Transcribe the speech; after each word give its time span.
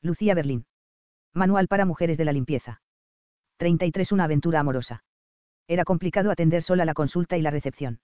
Lucía 0.00 0.34
Berlín. 0.34 0.64
Manual 1.34 1.66
para 1.66 1.84
mujeres 1.84 2.16
de 2.18 2.24
la 2.24 2.32
limpieza. 2.32 2.80
33 3.56 4.12
Una 4.12 4.24
aventura 4.24 4.60
amorosa. 4.60 5.02
Era 5.66 5.84
complicado 5.84 6.30
atender 6.30 6.62
sola 6.62 6.84
la 6.84 6.94
consulta 6.94 7.36
y 7.36 7.42
la 7.42 7.50
recepción. 7.50 8.00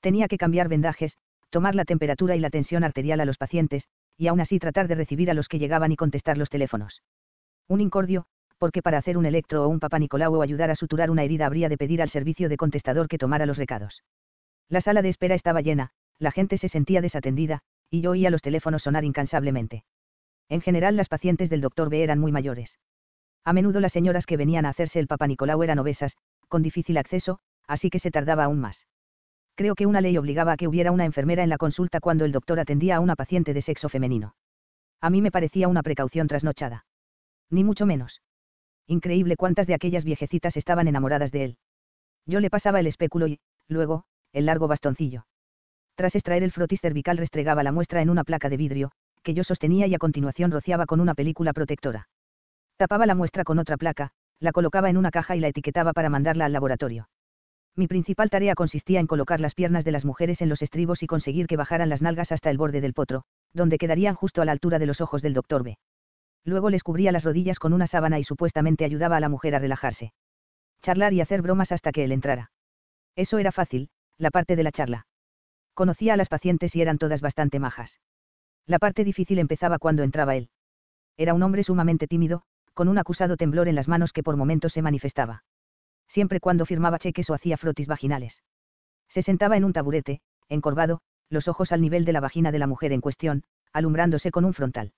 Tenía 0.00 0.26
que 0.28 0.38
cambiar 0.38 0.68
vendajes, 0.68 1.18
tomar 1.50 1.74
la 1.74 1.84
temperatura 1.84 2.34
y 2.34 2.40
la 2.40 2.48
tensión 2.48 2.82
arterial 2.82 3.20
a 3.20 3.26
los 3.26 3.36
pacientes, 3.36 3.84
y 4.16 4.28
aún 4.28 4.40
así 4.40 4.58
tratar 4.58 4.88
de 4.88 4.94
recibir 4.94 5.30
a 5.30 5.34
los 5.34 5.48
que 5.48 5.58
llegaban 5.58 5.92
y 5.92 5.96
contestar 5.96 6.38
los 6.38 6.48
teléfonos. 6.48 7.02
Un 7.68 7.82
incordio, 7.82 8.24
porque 8.56 8.82
para 8.82 8.98
hacer 8.98 9.18
un 9.18 9.26
electro 9.26 9.64
o 9.64 9.68
un 9.68 9.80
papá 9.80 9.98
Nicolau 9.98 10.34
o 10.34 10.42
ayudar 10.42 10.70
a 10.70 10.76
suturar 10.76 11.10
una 11.10 11.24
herida 11.24 11.46
habría 11.46 11.68
de 11.68 11.76
pedir 11.76 12.00
al 12.00 12.10
servicio 12.10 12.48
de 12.48 12.56
contestador 12.56 13.06
que 13.06 13.18
tomara 13.18 13.44
los 13.44 13.58
recados. 13.58 14.02
La 14.68 14.80
sala 14.80 15.02
de 15.02 15.10
espera 15.10 15.34
estaba 15.34 15.60
llena, 15.60 15.90
la 16.18 16.32
gente 16.32 16.56
se 16.56 16.68
sentía 16.68 17.02
desatendida, 17.02 17.60
y 17.90 18.00
yo 18.00 18.12
oía 18.12 18.30
los 18.30 18.42
teléfonos 18.42 18.82
sonar 18.82 19.04
incansablemente. 19.04 19.84
En 20.48 20.60
general 20.60 20.96
las 20.96 21.08
pacientes 21.08 21.50
del 21.50 21.60
doctor 21.60 21.90
B 21.90 22.02
eran 22.02 22.18
muy 22.18 22.32
mayores. 22.32 22.78
A 23.44 23.52
menudo 23.52 23.80
las 23.80 23.92
señoras 23.92 24.26
que 24.26 24.36
venían 24.36 24.66
a 24.66 24.70
hacerse 24.70 24.98
el 24.98 25.06
Papa 25.06 25.26
Nicolau 25.26 25.62
eran 25.62 25.78
obesas, 25.78 26.16
con 26.48 26.62
difícil 26.62 26.96
acceso, 26.96 27.38
así 27.66 27.90
que 27.90 27.98
se 27.98 28.10
tardaba 28.10 28.44
aún 28.44 28.60
más. 28.60 28.86
Creo 29.54 29.74
que 29.74 29.86
una 29.86 30.00
ley 30.00 30.16
obligaba 30.16 30.52
a 30.52 30.56
que 30.56 30.68
hubiera 30.68 30.92
una 30.92 31.04
enfermera 31.04 31.42
en 31.42 31.48
la 31.48 31.58
consulta 31.58 32.00
cuando 32.00 32.24
el 32.24 32.32
doctor 32.32 32.60
atendía 32.60 32.96
a 32.96 33.00
una 33.00 33.16
paciente 33.16 33.52
de 33.52 33.62
sexo 33.62 33.88
femenino. 33.88 34.34
A 35.00 35.10
mí 35.10 35.20
me 35.20 35.30
parecía 35.30 35.68
una 35.68 35.82
precaución 35.82 36.28
trasnochada. 36.28 36.86
Ni 37.50 37.64
mucho 37.64 37.84
menos. 37.84 38.22
Increíble 38.86 39.36
cuántas 39.36 39.66
de 39.66 39.74
aquellas 39.74 40.04
viejecitas 40.04 40.56
estaban 40.56 40.88
enamoradas 40.88 41.30
de 41.30 41.44
él. 41.44 41.56
Yo 42.24 42.40
le 42.40 42.50
pasaba 42.50 42.80
el 42.80 42.86
espéculo 42.86 43.26
y, 43.26 43.40
luego, 43.68 44.04
el 44.32 44.46
largo 44.46 44.68
bastoncillo. 44.68 45.26
Tras 45.94 46.14
extraer 46.14 46.42
el 46.42 46.52
frotis 46.52 46.80
cervical 46.80 47.18
restregaba 47.18 47.62
la 47.62 47.72
muestra 47.72 48.00
en 48.00 48.10
una 48.10 48.24
placa 48.24 48.48
de 48.48 48.56
vidrio, 48.56 48.92
que 49.28 49.34
yo 49.34 49.44
sostenía 49.44 49.86
y 49.86 49.94
a 49.94 49.98
continuación 49.98 50.50
rociaba 50.50 50.86
con 50.86 51.00
una 51.00 51.12
película 51.12 51.52
protectora. 51.52 52.08
Tapaba 52.78 53.04
la 53.04 53.14
muestra 53.14 53.44
con 53.44 53.58
otra 53.58 53.76
placa, 53.76 54.08
la 54.40 54.52
colocaba 54.52 54.88
en 54.88 54.96
una 54.96 55.10
caja 55.10 55.36
y 55.36 55.40
la 55.40 55.48
etiquetaba 55.48 55.92
para 55.92 56.08
mandarla 56.08 56.46
al 56.46 56.54
laboratorio. 56.54 57.10
Mi 57.76 57.88
principal 57.88 58.30
tarea 58.30 58.54
consistía 58.54 59.00
en 59.00 59.06
colocar 59.06 59.38
las 59.38 59.54
piernas 59.54 59.84
de 59.84 59.92
las 59.92 60.06
mujeres 60.06 60.40
en 60.40 60.48
los 60.48 60.62
estribos 60.62 61.02
y 61.02 61.06
conseguir 61.06 61.46
que 61.46 61.58
bajaran 61.58 61.90
las 61.90 62.00
nalgas 62.00 62.32
hasta 62.32 62.48
el 62.48 62.56
borde 62.56 62.80
del 62.80 62.94
potro, 62.94 63.24
donde 63.52 63.76
quedarían 63.76 64.14
justo 64.14 64.40
a 64.40 64.46
la 64.46 64.52
altura 64.52 64.78
de 64.78 64.86
los 64.86 65.02
ojos 65.02 65.20
del 65.20 65.34
doctor 65.34 65.62
B. 65.62 65.76
Luego 66.46 66.70
les 66.70 66.82
cubría 66.82 67.12
las 67.12 67.24
rodillas 67.24 67.58
con 67.58 67.74
una 67.74 67.86
sábana 67.86 68.18
y 68.18 68.24
supuestamente 68.24 68.86
ayudaba 68.86 69.18
a 69.18 69.20
la 69.20 69.28
mujer 69.28 69.54
a 69.54 69.58
relajarse. 69.58 70.14
Charlar 70.80 71.12
y 71.12 71.20
hacer 71.20 71.42
bromas 71.42 71.70
hasta 71.70 71.92
que 71.92 72.02
él 72.02 72.12
entrara. 72.12 72.50
Eso 73.14 73.36
era 73.36 73.52
fácil, 73.52 73.90
la 74.16 74.30
parte 74.30 74.56
de 74.56 74.62
la 74.62 74.72
charla. 74.72 75.06
Conocía 75.74 76.14
a 76.14 76.16
las 76.16 76.30
pacientes 76.30 76.74
y 76.74 76.80
eran 76.80 76.96
todas 76.96 77.20
bastante 77.20 77.58
majas. 77.58 77.98
La 78.68 78.78
parte 78.78 79.02
difícil 79.02 79.38
empezaba 79.38 79.78
cuando 79.78 80.02
entraba 80.02 80.36
él. 80.36 80.50
Era 81.16 81.32
un 81.32 81.42
hombre 81.42 81.64
sumamente 81.64 82.06
tímido, 82.06 82.42
con 82.74 82.88
un 82.88 82.98
acusado 82.98 83.38
temblor 83.38 83.66
en 83.66 83.74
las 83.74 83.88
manos 83.88 84.12
que 84.12 84.22
por 84.22 84.36
momentos 84.36 84.74
se 84.74 84.82
manifestaba. 84.82 85.42
Siempre 86.06 86.38
cuando 86.38 86.66
firmaba 86.66 86.98
cheques 86.98 87.30
o 87.30 87.34
hacía 87.34 87.56
frotis 87.56 87.86
vaginales. 87.86 88.42
Se 89.08 89.22
sentaba 89.22 89.56
en 89.56 89.64
un 89.64 89.72
taburete, 89.72 90.20
encorvado, 90.50 91.00
los 91.30 91.48
ojos 91.48 91.72
al 91.72 91.80
nivel 91.80 92.04
de 92.04 92.12
la 92.12 92.20
vagina 92.20 92.52
de 92.52 92.58
la 92.58 92.66
mujer 92.66 92.92
en 92.92 93.00
cuestión, 93.00 93.42
alumbrándose 93.72 94.30
con 94.30 94.44
un 94.44 94.52
frontal. 94.52 94.92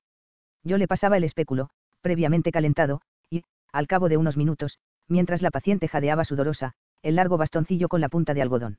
Yo 0.65 0.77
le 0.77 0.89
pasaba 0.89 1.17
el 1.17 1.25
espéculo, 1.25 1.71
previamente 2.01 2.51
calentado, 2.51 3.03
y, 3.31 3.45
al 3.71 3.87
cabo 3.87 4.09
de 4.09 4.17
unos 4.17 4.37
minutos, 4.37 4.81
mientras 5.07 5.43
la 5.43 5.53
paciente 5.53 5.87
jadeaba 5.87 6.25
sudorosa, 6.25 6.73
el 7.03 7.15
largo 7.15 7.39
bastoncillo 7.39 7.87
con 7.89 8.01
la 8.01 8.09
punta 8.09 8.35
de 8.35 8.43
algodón. 8.43 8.79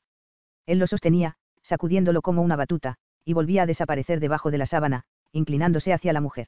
Él 0.66 0.80
lo 0.80 0.88
sostenía, 0.88 1.38
sacudiéndolo 1.64 2.22
como 2.22 2.42
una 2.42 2.58
batuta, 2.58 2.98
y 3.26 3.34
volvía 3.34 3.64
a 3.64 3.66
desaparecer 3.66 4.20
debajo 4.20 4.52
de 4.52 4.58
la 4.58 4.66
sábana, 4.66 5.04
inclinándose 5.32 5.94
hacia 5.94 6.14
la 6.14 6.22
mujer. 6.22 6.48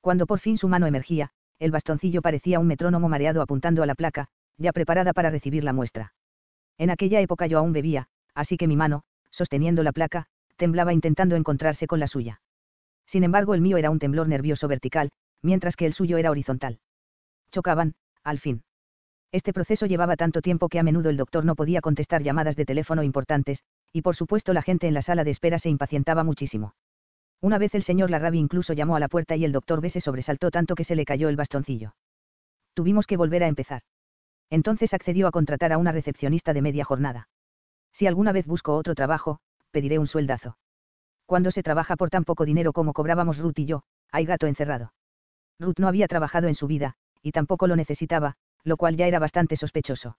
Cuando 0.00 0.26
por 0.26 0.40
fin 0.40 0.58
su 0.58 0.68
mano 0.68 0.86
emergía, 0.86 1.30
el 1.58 1.70
bastoncillo 1.70 2.22
parecía 2.22 2.60
un 2.60 2.66
metrónomo 2.66 3.08
mareado 3.08 3.40
apuntando 3.40 3.82
a 3.82 3.86
la 3.86 3.94
placa, 3.94 4.28
ya 4.58 4.72
preparada 4.72 5.12
para 5.12 5.30
recibir 5.30 5.64
la 5.64 5.72
muestra. 5.72 6.12
En 6.78 6.90
aquella 6.90 7.20
época 7.20 7.46
yo 7.46 7.58
aún 7.58 7.72
bebía, 7.72 8.08
así 8.34 8.56
que 8.56 8.66
mi 8.66 8.76
mano, 8.76 9.02
sosteniendo 9.30 9.82
la 9.82 9.92
placa, 9.92 10.26
temblaba 10.56 10.92
intentando 10.92 11.36
encontrarse 11.36 11.86
con 11.86 12.00
la 12.00 12.06
suya. 12.06 12.40
Sin 13.06 13.24
embargo, 13.24 13.54
el 13.54 13.60
mío 13.60 13.76
era 13.76 13.90
un 13.90 13.98
temblor 13.98 14.28
nervioso 14.28 14.68
vertical, 14.68 15.10
mientras 15.42 15.76
que 15.76 15.86
el 15.86 15.92
suyo 15.92 16.16
era 16.16 16.30
horizontal. 16.30 16.78
Chocaban, 17.50 17.94
al 18.22 18.38
fin. 18.38 18.62
Este 19.30 19.52
proceso 19.52 19.86
llevaba 19.86 20.16
tanto 20.16 20.40
tiempo 20.42 20.68
que 20.68 20.78
a 20.78 20.82
menudo 20.82 21.10
el 21.10 21.16
doctor 21.16 21.44
no 21.44 21.56
podía 21.56 21.80
contestar 21.80 22.22
llamadas 22.22 22.56
de 22.56 22.64
teléfono 22.64 23.02
importantes, 23.02 23.62
y 23.94 24.02
por 24.02 24.16
supuesto 24.16 24.52
la 24.52 24.60
gente 24.60 24.88
en 24.88 24.92
la 24.92 25.02
sala 25.02 25.22
de 25.22 25.30
espera 25.30 25.60
se 25.60 25.70
impacientaba 25.70 26.24
muchísimo. 26.24 26.74
Una 27.40 27.58
vez 27.58 27.76
el 27.76 27.84
señor 27.84 28.10
Larrabi 28.10 28.40
incluso 28.40 28.72
llamó 28.72 28.96
a 28.96 29.00
la 29.00 29.06
puerta 29.06 29.36
y 29.36 29.44
el 29.44 29.52
doctor 29.52 29.80
B 29.80 29.88
se 29.88 30.00
sobresaltó 30.00 30.50
tanto 30.50 30.74
que 30.74 30.82
se 30.82 30.96
le 30.96 31.04
cayó 31.04 31.28
el 31.28 31.36
bastoncillo. 31.36 31.94
Tuvimos 32.74 33.06
que 33.06 33.16
volver 33.16 33.44
a 33.44 33.46
empezar. 33.46 33.82
Entonces 34.50 34.92
accedió 34.94 35.28
a 35.28 35.30
contratar 35.30 35.72
a 35.72 35.78
una 35.78 35.92
recepcionista 35.92 36.52
de 36.52 36.62
media 36.62 36.84
jornada. 36.84 37.28
Si 37.92 38.08
alguna 38.08 38.32
vez 38.32 38.46
busco 38.46 38.74
otro 38.74 38.96
trabajo, 38.96 39.38
pediré 39.70 40.00
un 40.00 40.08
sueldazo. 40.08 40.58
Cuando 41.24 41.52
se 41.52 41.62
trabaja 41.62 41.94
por 41.94 42.10
tan 42.10 42.24
poco 42.24 42.44
dinero 42.44 42.72
como 42.72 42.94
cobrábamos 42.94 43.38
Ruth 43.38 43.60
y 43.60 43.66
yo, 43.66 43.84
hay 44.10 44.24
gato 44.24 44.48
encerrado. 44.48 44.92
Ruth 45.60 45.78
no 45.78 45.86
había 45.86 46.08
trabajado 46.08 46.48
en 46.48 46.56
su 46.56 46.66
vida, 46.66 46.96
y 47.22 47.30
tampoco 47.30 47.68
lo 47.68 47.76
necesitaba, 47.76 48.34
lo 48.64 48.76
cual 48.76 48.96
ya 48.96 49.06
era 49.06 49.20
bastante 49.20 49.56
sospechoso. 49.56 50.18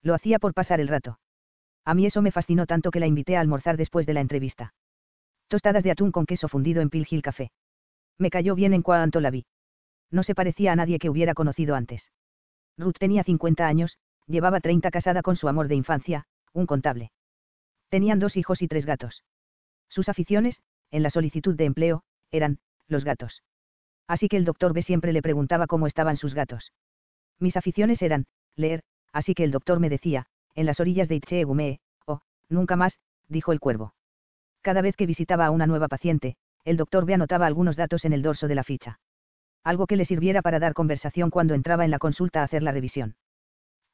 Lo 0.00 0.14
hacía 0.14 0.38
por 0.38 0.54
pasar 0.54 0.80
el 0.80 0.88
rato. 0.88 1.18
A 1.84 1.94
mí 1.94 2.06
eso 2.06 2.22
me 2.22 2.30
fascinó 2.30 2.66
tanto 2.66 2.90
que 2.90 3.00
la 3.00 3.06
invité 3.06 3.36
a 3.36 3.40
almorzar 3.40 3.76
después 3.76 4.06
de 4.06 4.14
la 4.14 4.20
entrevista. 4.20 4.74
Tostadas 5.48 5.82
de 5.82 5.90
atún 5.90 6.12
con 6.12 6.26
queso 6.26 6.48
fundido 6.48 6.80
en 6.80 6.90
Pill 6.90 7.06
Hill 7.08 7.22
Café. 7.22 7.50
Me 8.18 8.30
cayó 8.30 8.54
bien 8.54 8.72
en 8.72 8.82
cuanto 8.82 9.20
la 9.20 9.30
vi. 9.30 9.46
No 10.10 10.22
se 10.22 10.34
parecía 10.34 10.72
a 10.72 10.76
nadie 10.76 10.98
que 10.98 11.10
hubiera 11.10 11.34
conocido 11.34 11.74
antes. 11.74 12.10
Ruth 12.76 12.96
tenía 12.98 13.24
50 13.24 13.66
años, 13.66 13.98
llevaba 14.26 14.60
30 14.60 14.90
casada 14.90 15.22
con 15.22 15.36
su 15.36 15.48
amor 15.48 15.68
de 15.68 15.74
infancia, 15.74 16.26
un 16.52 16.66
contable. 16.66 17.10
Tenían 17.88 18.18
dos 18.18 18.36
hijos 18.36 18.62
y 18.62 18.68
tres 18.68 18.86
gatos. 18.86 19.24
Sus 19.88 20.08
aficiones, 20.08 20.62
en 20.90 21.02
la 21.02 21.10
solicitud 21.10 21.56
de 21.56 21.64
empleo, 21.64 22.02
eran, 22.30 22.58
los 22.88 23.04
gatos. 23.04 23.42
Así 24.06 24.28
que 24.28 24.36
el 24.36 24.44
doctor 24.44 24.72
B 24.72 24.82
siempre 24.82 25.12
le 25.12 25.22
preguntaba 25.22 25.66
cómo 25.66 25.86
estaban 25.86 26.16
sus 26.16 26.34
gatos. 26.34 26.72
Mis 27.38 27.56
aficiones 27.56 28.00
eran, 28.02 28.26
leer, 28.56 28.82
así 29.12 29.34
que 29.34 29.44
el 29.44 29.50
doctor 29.50 29.80
me 29.80 29.88
decía, 29.88 30.26
en 30.54 30.66
las 30.66 30.80
orillas 30.80 31.08
de 31.08 31.16
Itcheegumee, 31.16 31.80
o, 32.06 32.20
nunca 32.48 32.76
más, 32.76 32.98
dijo 33.28 33.52
el 33.52 33.60
cuervo. 33.60 33.94
Cada 34.60 34.82
vez 34.82 34.96
que 34.96 35.06
visitaba 35.06 35.46
a 35.46 35.50
una 35.50 35.66
nueva 35.66 35.88
paciente, 35.88 36.36
el 36.64 36.76
doctor 36.76 37.04
B 37.04 37.14
anotaba 37.14 37.46
algunos 37.46 37.76
datos 37.76 38.04
en 38.04 38.12
el 38.12 38.22
dorso 38.22 38.48
de 38.48 38.54
la 38.54 38.64
ficha. 38.64 39.00
Algo 39.64 39.86
que 39.86 39.96
le 39.96 40.04
sirviera 40.04 40.42
para 40.42 40.58
dar 40.58 40.74
conversación 40.74 41.30
cuando 41.30 41.54
entraba 41.54 41.84
en 41.84 41.90
la 41.90 41.98
consulta 41.98 42.40
a 42.40 42.44
hacer 42.44 42.62
la 42.62 42.72
revisión. 42.72 43.16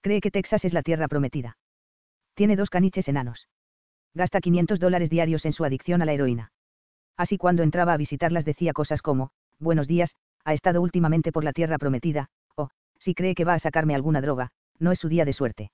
Cree 0.01 0.21
que 0.21 0.31
Texas 0.31 0.65
es 0.65 0.73
la 0.73 0.83
tierra 0.83 1.09
prometida. 1.09 1.57
Tiene 2.35 2.57
dos 2.57 2.71
caniches 2.71 3.09
enanos. 3.09 3.49
Gasta 4.15 4.41
500 4.41 4.81
dólares 4.81 5.11
diarios 5.11 5.45
en 5.45 5.53
su 5.53 5.65
adicción 5.65 6.03
a 6.03 6.05
la 6.05 6.13
heroína. 6.13 6.53
Así 7.17 7.37
cuando 7.37 7.63
entraba 7.63 7.93
a 7.93 7.97
visitarlas 7.97 8.45
decía 8.45 8.73
cosas 8.73 9.03
como, 9.03 9.31
buenos 9.59 9.89
días, 9.89 10.15
ha 10.45 10.55
estado 10.55 10.81
últimamente 10.81 11.33
por 11.33 11.45
la 11.45 11.53
tierra 11.53 11.79
prometida, 11.79 12.29
o, 12.55 12.71
si 12.99 13.15
cree 13.15 13.35
que 13.35 13.45
va 13.45 13.55
a 13.55 13.59
sacarme 13.59 13.95
alguna 13.95 14.21
droga, 14.21 14.51
no 14.79 14.93
es 14.93 14.99
su 14.99 15.09
día 15.09 15.25
de 15.25 15.33
suerte. 15.33 15.71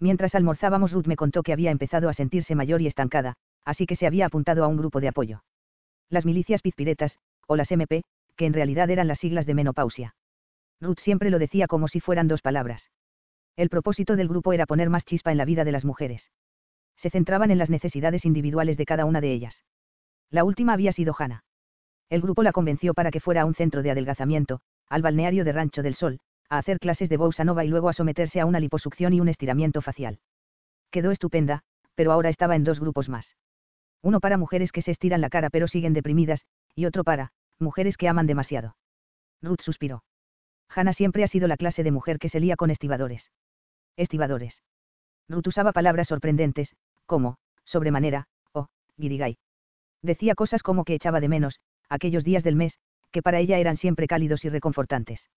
Mientras 0.00 0.34
almorzábamos 0.34 0.92
Ruth 0.92 1.06
me 1.06 1.16
contó 1.16 1.42
que 1.42 1.52
había 1.52 1.70
empezado 1.70 2.08
a 2.08 2.14
sentirse 2.14 2.54
mayor 2.54 2.80
y 2.80 2.86
estancada, 2.86 3.34
así 3.64 3.86
que 3.86 3.96
se 3.96 4.06
había 4.06 4.26
apuntado 4.26 4.64
a 4.64 4.66
un 4.66 4.78
grupo 4.78 5.00
de 5.00 5.08
apoyo. 5.08 5.44
Las 6.08 6.24
milicias 6.24 6.62
pizpiretas, 6.62 7.18
o 7.46 7.54
las 7.54 7.70
MP, 7.70 8.02
que 8.36 8.46
en 8.46 8.54
realidad 8.54 8.90
eran 8.90 9.06
las 9.06 9.18
siglas 9.18 9.44
de 9.44 9.54
menopausia. 9.54 10.14
Ruth 10.80 11.00
siempre 11.00 11.28
lo 11.28 11.38
decía 11.38 11.66
como 11.66 11.86
si 11.86 12.00
fueran 12.00 12.26
dos 12.26 12.40
palabras. 12.40 12.90
El 13.56 13.68
propósito 13.68 14.16
del 14.16 14.28
grupo 14.28 14.54
era 14.54 14.64
poner 14.64 14.88
más 14.88 15.04
chispa 15.04 15.32
en 15.32 15.36
la 15.36 15.44
vida 15.44 15.64
de 15.64 15.72
las 15.72 15.84
mujeres. 15.84 16.30
Se 16.96 17.10
centraban 17.10 17.50
en 17.50 17.58
las 17.58 17.68
necesidades 17.68 18.24
individuales 18.24 18.78
de 18.78 18.86
cada 18.86 19.04
una 19.04 19.20
de 19.20 19.32
ellas. 19.32 19.64
La 20.30 20.44
última 20.44 20.72
había 20.72 20.92
sido 20.92 21.14
Hannah. 21.18 21.44
El 22.08 22.22
grupo 22.22 22.42
la 22.42 22.52
convenció 22.52 22.94
para 22.94 23.10
que 23.10 23.20
fuera 23.20 23.42
a 23.42 23.44
un 23.44 23.54
centro 23.54 23.82
de 23.82 23.90
adelgazamiento, 23.90 24.60
al 24.88 25.02
balneario 25.02 25.44
de 25.44 25.52
Rancho 25.52 25.82
del 25.82 25.94
Sol, 25.94 26.20
a 26.50 26.58
hacer 26.58 26.80
clases 26.80 27.08
de 27.08 27.16
Bossa 27.16 27.44
Nova 27.44 27.64
y 27.64 27.68
luego 27.68 27.88
a 27.88 27.92
someterse 27.92 28.40
a 28.40 28.46
una 28.46 28.60
liposucción 28.60 29.12
y 29.12 29.20
un 29.20 29.28
estiramiento 29.28 29.80
facial. 29.80 30.18
Quedó 30.90 31.12
estupenda, 31.12 31.62
pero 31.94 32.12
ahora 32.12 32.28
estaba 32.28 32.56
en 32.56 32.64
dos 32.64 32.80
grupos 32.80 33.08
más. 33.08 33.36
Uno 34.02 34.18
para 34.18 34.36
mujeres 34.36 34.72
que 34.72 34.82
se 34.82 34.90
estiran 34.90 35.20
la 35.20 35.30
cara 35.30 35.48
pero 35.48 35.68
siguen 35.68 35.92
deprimidas, 35.92 36.44
y 36.74 36.86
otro 36.86 37.04
para, 37.04 37.30
mujeres 37.60 37.96
que 37.96 38.08
aman 38.08 38.26
demasiado. 38.26 38.76
Ruth 39.40 39.60
suspiró. 39.60 40.02
Hannah 40.68 40.92
siempre 40.92 41.22
ha 41.22 41.28
sido 41.28 41.46
la 41.46 41.56
clase 41.56 41.84
de 41.84 41.92
mujer 41.92 42.18
que 42.18 42.28
se 42.28 42.40
lía 42.40 42.56
con 42.56 42.70
estibadores. 42.70 43.30
Estibadores. 43.96 44.62
Ruth 45.28 45.46
usaba 45.46 45.72
palabras 45.72 46.08
sorprendentes, 46.08 46.74
como, 47.06 47.36
sobremanera, 47.64 48.26
o, 48.52 48.68
guirigay. 48.96 49.38
Decía 50.02 50.34
cosas 50.34 50.62
como 50.62 50.84
que 50.84 50.94
echaba 50.94 51.20
de 51.20 51.28
menos, 51.28 51.60
aquellos 51.88 52.24
días 52.24 52.42
del 52.42 52.56
mes, 52.56 52.78
que 53.12 53.22
para 53.22 53.38
ella 53.38 53.58
eran 53.58 53.76
siempre 53.76 54.08
cálidos 54.08 54.44
y 54.44 54.48
reconfortantes. 54.48 55.28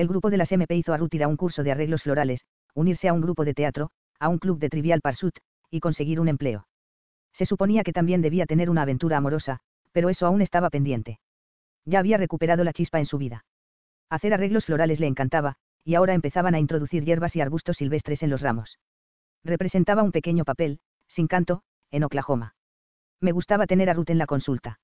El 0.00 0.08
grupo 0.08 0.30
de 0.30 0.38
las 0.38 0.50
MP 0.50 0.76
hizo 0.76 0.94
a 0.94 0.96
Ruth 0.96 1.12
ir 1.12 1.24
a 1.24 1.28
un 1.28 1.36
curso 1.36 1.62
de 1.62 1.72
arreglos 1.72 2.04
florales, 2.04 2.46
unirse 2.74 3.06
a 3.06 3.12
un 3.12 3.20
grupo 3.20 3.44
de 3.44 3.52
teatro, 3.52 3.90
a 4.18 4.30
un 4.30 4.38
club 4.38 4.58
de 4.58 4.70
Trivial 4.70 5.02
Pursuit, 5.02 5.38
y 5.70 5.80
conseguir 5.80 6.20
un 6.20 6.28
empleo. 6.28 6.66
Se 7.34 7.44
suponía 7.44 7.82
que 7.82 7.92
también 7.92 8.22
debía 8.22 8.46
tener 8.46 8.70
una 8.70 8.80
aventura 8.80 9.18
amorosa, 9.18 9.58
pero 9.92 10.08
eso 10.08 10.24
aún 10.24 10.40
estaba 10.40 10.70
pendiente. 10.70 11.20
Ya 11.84 11.98
había 11.98 12.16
recuperado 12.16 12.64
la 12.64 12.72
chispa 12.72 12.98
en 12.98 13.04
su 13.04 13.18
vida. 13.18 13.44
Hacer 14.08 14.32
arreglos 14.32 14.64
florales 14.64 15.00
le 15.00 15.06
encantaba, 15.06 15.56
y 15.84 15.96
ahora 15.96 16.14
empezaban 16.14 16.54
a 16.54 16.60
introducir 16.60 17.04
hierbas 17.04 17.36
y 17.36 17.42
arbustos 17.42 17.76
silvestres 17.76 18.22
en 18.22 18.30
los 18.30 18.40
ramos. 18.40 18.78
Representaba 19.44 20.02
un 20.02 20.12
pequeño 20.12 20.46
papel, 20.46 20.80
sin 21.08 21.26
canto, 21.26 21.62
en 21.90 22.04
Oklahoma. 22.04 22.54
Me 23.20 23.32
gustaba 23.32 23.66
tener 23.66 23.90
a 23.90 23.92
Ruth 23.92 24.08
en 24.08 24.16
la 24.16 24.24
consulta. 24.24 24.80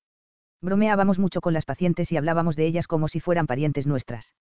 Bromeábamos 0.61 1.17
mucho 1.17 1.41
con 1.41 1.55
las 1.55 1.65
pacientes 1.65 2.11
y 2.11 2.17
hablábamos 2.17 2.55
de 2.55 2.67
ellas 2.67 2.85
como 2.85 3.07
si 3.07 3.19
fueran 3.19 3.47
parientes 3.47 3.87
nuestras. 3.87 4.31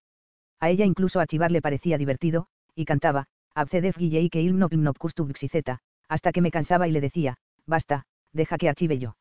A 0.61 0.71
ella 0.71 0.85
incluso 0.85 1.21
archivar 1.21 1.51
le 1.51 1.63
parecía 1.63 1.99
divertido, 1.99 2.47
y 2.75 2.85
cantaba, 2.85 3.27
Abcedef 3.55 3.97
Guillei 3.97 4.29
que 4.29 4.43
ilmnop 4.43 4.73
hasta 6.09 6.33
que 6.33 6.41
me 6.41 6.51
cansaba 6.51 6.89
y 6.89 6.93
le 6.93 7.01
decía, 7.01 7.37
basta, 7.67 8.05
deja 8.33 8.59
que 8.59 8.69
archive 8.69 8.99
yo. 8.99 9.17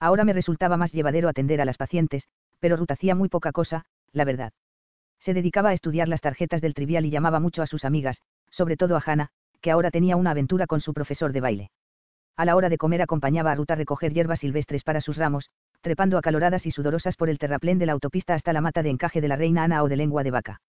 Ahora 0.00 0.24
me 0.24 0.32
resultaba 0.32 0.76
más 0.76 0.92
llevadero 0.92 1.28
atender 1.28 1.60
a 1.60 1.64
las 1.64 1.76
pacientes, 1.76 2.28
pero 2.60 2.76
Ruth 2.76 2.92
hacía 2.92 3.14
muy 3.14 3.28
poca 3.28 3.52
cosa, 3.52 3.84
la 4.12 4.24
verdad. 4.24 4.52
Se 5.20 5.34
dedicaba 5.34 5.70
a 5.70 5.74
estudiar 5.74 6.08
las 6.08 6.20
tarjetas 6.20 6.60
del 6.60 6.74
trivial 6.74 7.04
y 7.04 7.10
llamaba 7.10 7.40
mucho 7.40 7.62
a 7.62 7.66
sus 7.66 7.84
amigas, 7.84 8.20
sobre 8.50 8.76
todo 8.76 8.96
a 8.96 9.02
Hannah, 9.04 9.30
que 9.60 9.70
ahora 9.70 9.90
tenía 9.90 10.16
una 10.16 10.30
aventura 10.30 10.66
con 10.66 10.80
su 10.80 10.92
profesor 10.92 11.32
de 11.32 11.40
baile. 11.40 11.70
A 12.36 12.44
la 12.44 12.56
hora 12.56 12.68
de 12.68 12.78
comer 12.78 13.00
acompañaba 13.00 13.52
a 13.52 13.54
Ruth 13.54 13.70
a 13.70 13.76
recoger 13.76 14.12
hierbas 14.12 14.40
silvestres 14.40 14.82
para 14.82 15.00
sus 15.00 15.16
ramos, 15.16 15.50
trepando 15.84 16.16
acaloradas 16.16 16.64
y 16.64 16.70
sudorosas 16.70 17.14
por 17.14 17.28
el 17.28 17.38
terraplén 17.38 17.78
de 17.78 17.84
la 17.84 17.92
autopista 17.92 18.32
hasta 18.32 18.54
la 18.54 18.62
mata 18.62 18.82
de 18.82 18.88
encaje 18.88 19.20
de 19.20 19.28
la 19.28 19.36
reina 19.36 19.64
Ana 19.64 19.82
o 19.82 19.88
de 19.88 19.96
lengua 19.96 20.24
de 20.24 20.30
vaca. 20.30 20.62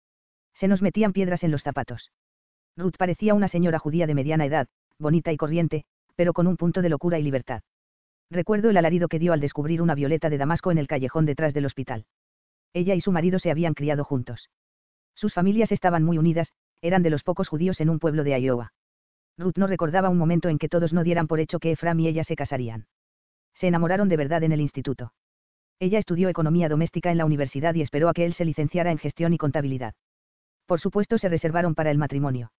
Se 0.55 0.69
nos 0.69 0.81
metían 0.81 1.13
piedras 1.13 1.45
en 1.45 1.51
los 1.51 1.63
zapatos. 1.63 2.11
Ruth 2.79 2.97
parecía 2.97 3.35
una 3.35 3.47
señora 3.47 3.79
judía 3.79 4.07
de 4.07 4.15
mediana 4.15 4.47
edad, 4.47 4.69
bonita 4.99 5.31
y 5.31 5.37
corriente, 5.37 5.85
pero 6.17 6.33
con 6.33 6.47
un 6.47 6.57
punto 6.57 6.81
de 6.81 6.89
locura 6.89 7.19
y 7.19 7.23
libertad. 7.23 7.61
Recuerdo 8.31 8.71
el 8.71 8.77
alarido 8.79 9.09
que 9.09 9.19
dio 9.19 9.35
al 9.35 9.41
descubrir 9.41 9.83
una 9.83 9.95
violeta 9.95 10.31
de 10.31 10.39
Damasco 10.39 10.71
en 10.71 10.79
el 10.79 10.87
callejón 10.87 11.27
detrás 11.27 11.53
del 11.53 11.67
hospital. 11.67 12.07
Ella 12.73 12.95
y 12.95 13.03
su 13.03 13.13
marido 13.13 13.39
se 13.39 13.51
habían 13.51 13.75
criado 13.75 14.05
juntos. 14.05 14.49
Sus 15.15 15.35
familias 15.35 15.73
estaban 15.73 16.05
muy 16.05 16.17
unidas, 16.17 16.55
eran 16.81 17.03
de 17.03 17.11
los 17.11 17.23
pocos 17.23 17.49
judíos 17.49 17.83
en 17.83 17.91
un 17.91 17.99
pueblo 17.99 18.25
de 18.25 18.41
Iowa. 18.41 18.73
Ruth 19.37 19.59
no 19.59 19.67
recordaba 19.67 20.09
un 20.09 20.17
momento 20.17 20.49
en 20.49 20.57
que 20.57 20.71
todos 20.71 20.95
no 20.95 21.05
dieran 21.05 21.27
por 21.27 21.39
hecho 21.39 21.59
que 21.59 21.73
Efram 21.73 22.01
y 22.01 22.09
ella 22.09 22.25
se 22.25 22.35
casarían. 22.35 22.87
Se 23.55 23.67
enamoraron 23.69 24.09
de 24.09 24.17
verdad 24.17 24.43
en 24.43 24.53
el 24.53 24.61
instituto. 24.61 25.13
Ella 25.79 25.99
estudió 25.99 26.29
economía 26.29 26.69
doméstica 26.69 27.11
en 27.11 27.19
la 27.19 27.25
universidad 27.25 27.75
y 27.75 27.83
esperó 27.83 28.09
a 28.09 28.15
que 28.15 28.25
él 28.25 28.35
se 28.35 28.45
licenciara 28.45 28.93
en 28.93 28.99
gestión 28.99 29.33
y 29.33 29.39
contabilidad. 29.39 29.95
Por 30.67 30.81
supuesto 30.81 31.19
se 31.19 31.29
reservaron 31.29 31.75
para 31.75 31.91
el 31.91 31.99
matrimonio. 31.99 32.53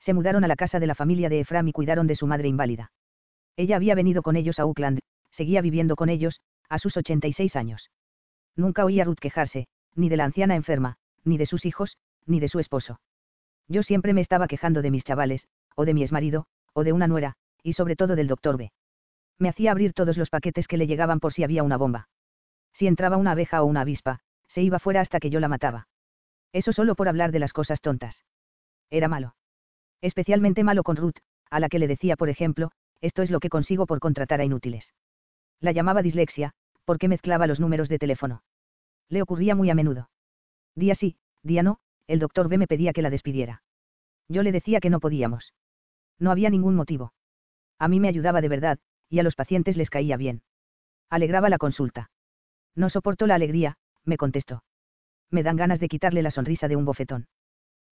Se 0.00 0.14
mudaron 0.14 0.44
a 0.44 0.48
la 0.48 0.56
casa 0.56 0.80
de 0.80 0.86
la 0.86 0.94
familia 0.94 1.28
de 1.28 1.40
Efram 1.40 1.68
y 1.68 1.72
cuidaron 1.72 2.06
de 2.06 2.16
su 2.16 2.26
madre 2.26 2.48
inválida. 2.48 2.92
Ella 3.56 3.76
había 3.76 3.94
venido 3.94 4.22
con 4.22 4.36
ellos 4.36 4.58
a 4.58 4.66
Oakland, 4.66 5.00
seguía 5.30 5.60
viviendo 5.62 5.96
con 5.96 6.08
ellos, 6.08 6.40
a 6.68 6.78
sus 6.78 6.96
86 6.96 7.56
años. 7.56 7.90
Nunca 8.56 8.84
oía 8.84 9.02
a 9.02 9.06
Ruth 9.06 9.18
quejarse, 9.20 9.66
ni 9.94 10.08
de 10.08 10.16
la 10.16 10.24
anciana 10.24 10.56
enferma, 10.56 10.96
ni 11.24 11.38
de 11.38 11.46
sus 11.46 11.64
hijos, 11.64 11.96
ni 12.26 12.40
de 12.40 12.48
su 12.48 12.58
esposo. 12.58 13.00
Yo 13.68 13.82
siempre 13.82 14.12
me 14.12 14.20
estaba 14.20 14.48
quejando 14.48 14.82
de 14.82 14.90
mis 14.90 15.04
chavales, 15.04 15.46
o 15.76 15.84
de 15.84 15.94
mi 15.94 16.02
exmarido, 16.02 16.46
o 16.72 16.84
de 16.84 16.92
una 16.92 17.06
nuera, 17.06 17.36
y 17.62 17.72
sobre 17.72 17.96
todo 17.96 18.16
del 18.16 18.28
doctor 18.28 18.56
B. 18.56 18.72
Me 19.38 19.48
hacía 19.48 19.72
abrir 19.72 19.92
todos 19.92 20.16
los 20.16 20.30
paquetes 20.30 20.68
que 20.68 20.76
le 20.76 20.86
llegaban 20.86 21.20
por 21.20 21.32
si 21.32 21.44
había 21.44 21.62
una 21.62 21.76
bomba. 21.76 22.08
Si 22.72 22.86
entraba 22.86 23.16
una 23.16 23.32
abeja 23.32 23.62
o 23.62 23.66
una 23.66 23.82
avispa, 23.82 24.20
se 24.48 24.62
iba 24.62 24.78
fuera 24.78 25.00
hasta 25.00 25.20
que 25.20 25.30
yo 25.30 25.40
la 25.40 25.48
mataba. 25.48 25.88
Eso 26.52 26.72
solo 26.72 26.94
por 26.94 27.08
hablar 27.08 27.32
de 27.32 27.40
las 27.40 27.52
cosas 27.52 27.80
tontas. 27.80 28.24
Era 28.90 29.08
malo. 29.08 29.34
Especialmente 30.00 30.62
malo 30.62 30.82
con 30.82 30.96
Ruth, 30.96 31.18
a 31.50 31.60
la 31.60 31.68
que 31.68 31.78
le 31.78 31.88
decía, 31.88 32.16
por 32.16 32.28
ejemplo, 32.28 32.70
esto 33.00 33.22
es 33.22 33.30
lo 33.30 33.40
que 33.40 33.48
consigo 33.48 33.86
por 33.86 34.00
contratar 34.00 34.40
a 34.40 34.44
inútiles. 34.44 34.94
La 35.60 35.72
llamaba 35.72 36.02
dislexia, 36.02 36.52
porque 36.84 37.08
mezclaba 37.08 37.46
los 37.46 37.60
números 37.60 37.88
de 37.88 37.98
teléfono. 37.98 38.42
Le 39.08 39.22
ocurría 39.22 39.54
muy 39.54 39.70
a 39.70 39.74
menudo. 39.74 40.10
Día 40.74 40.94
sí, 40.94 41.16
día 41.42 41.62
no, 41.62 41.78
el 42.06 42.18
doctor 42.18 42.48
B 42.48 42.58
me 42.58 42.66
pedía 42.66 42.92
que 42.92 43.02
la 43.02 43.10
despidiera. 43.10 43.62
Yo 44.28 44.42
le 44.42 44.52
decía 44.52 44.80
que 44.80 44.90
no 44.90 45.00
podíamos. 45.00 45.52
No 46.18 46.30
había 46.30 46.50
ningún 46.50 46.74
motivo. 46.74 47.12
A 47.78 47.88
mí 47.88 48.00
me 48.00 48.08
ayudaba 48.08 48.40
de 48.40 48.48
verdad, 48.48 48.78
y 49.08 49.18
a 49.18 49.22
los 49.22 49.34
pacientes 49.34 49.76
les 49.76 49.90
caía 49.90 50.16
bien. 50.16 50.42
Alegraba 51.10 51.48
la 51.48 51.58
consulta. 51.58 52.10
No 52.74 52.90
soporto 52.90 53.26
la 53.26 53.34
alegría, 53.34 53.76
me 54.04 54.16
contestó. 54.16 54.64
Me 55.30 55.42
dan 55.42 55.56
ganas 55.56 55.80
de 55.80 55.88
quitarle 55.88 56.22
la 56.22 56.30
sonrisa 56.30 56.68
de 56.68 56.76
un 56.76 56.84
bofetón. 56.84 57.26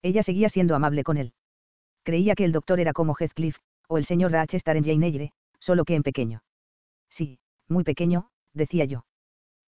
Ella 0.03 0.23
seguía 0.23 0.49
siendo 0.49 0.75
amable 0.75 1.05
con 1.05 1.17
él. 1.17 1.33
Creía 2.03 2.35
que 2.35 2.45
el 2.45 2.53
doctor 2.53 2.81
era 2.81 2.93
como 2.93 3.15
Heathcliff, 3.15 3.59
o 3.89 3.99
el 3.99 4.07
señor 4.07 4.33
Rochester 4.33 4.77
en 4.77 4.85
Jane 4.85 5.07
Eyre, 5.07 5.33
solo 5.61 5.85
que 5.85 5.95
en 5.95 6.03
pequeño. 6.03 6.43
Sí, 7.09 7.39
muy 7.69 7.85
pequeño, 7.85 8.31
decía 8.53 8.85
yo. 8.85 9.05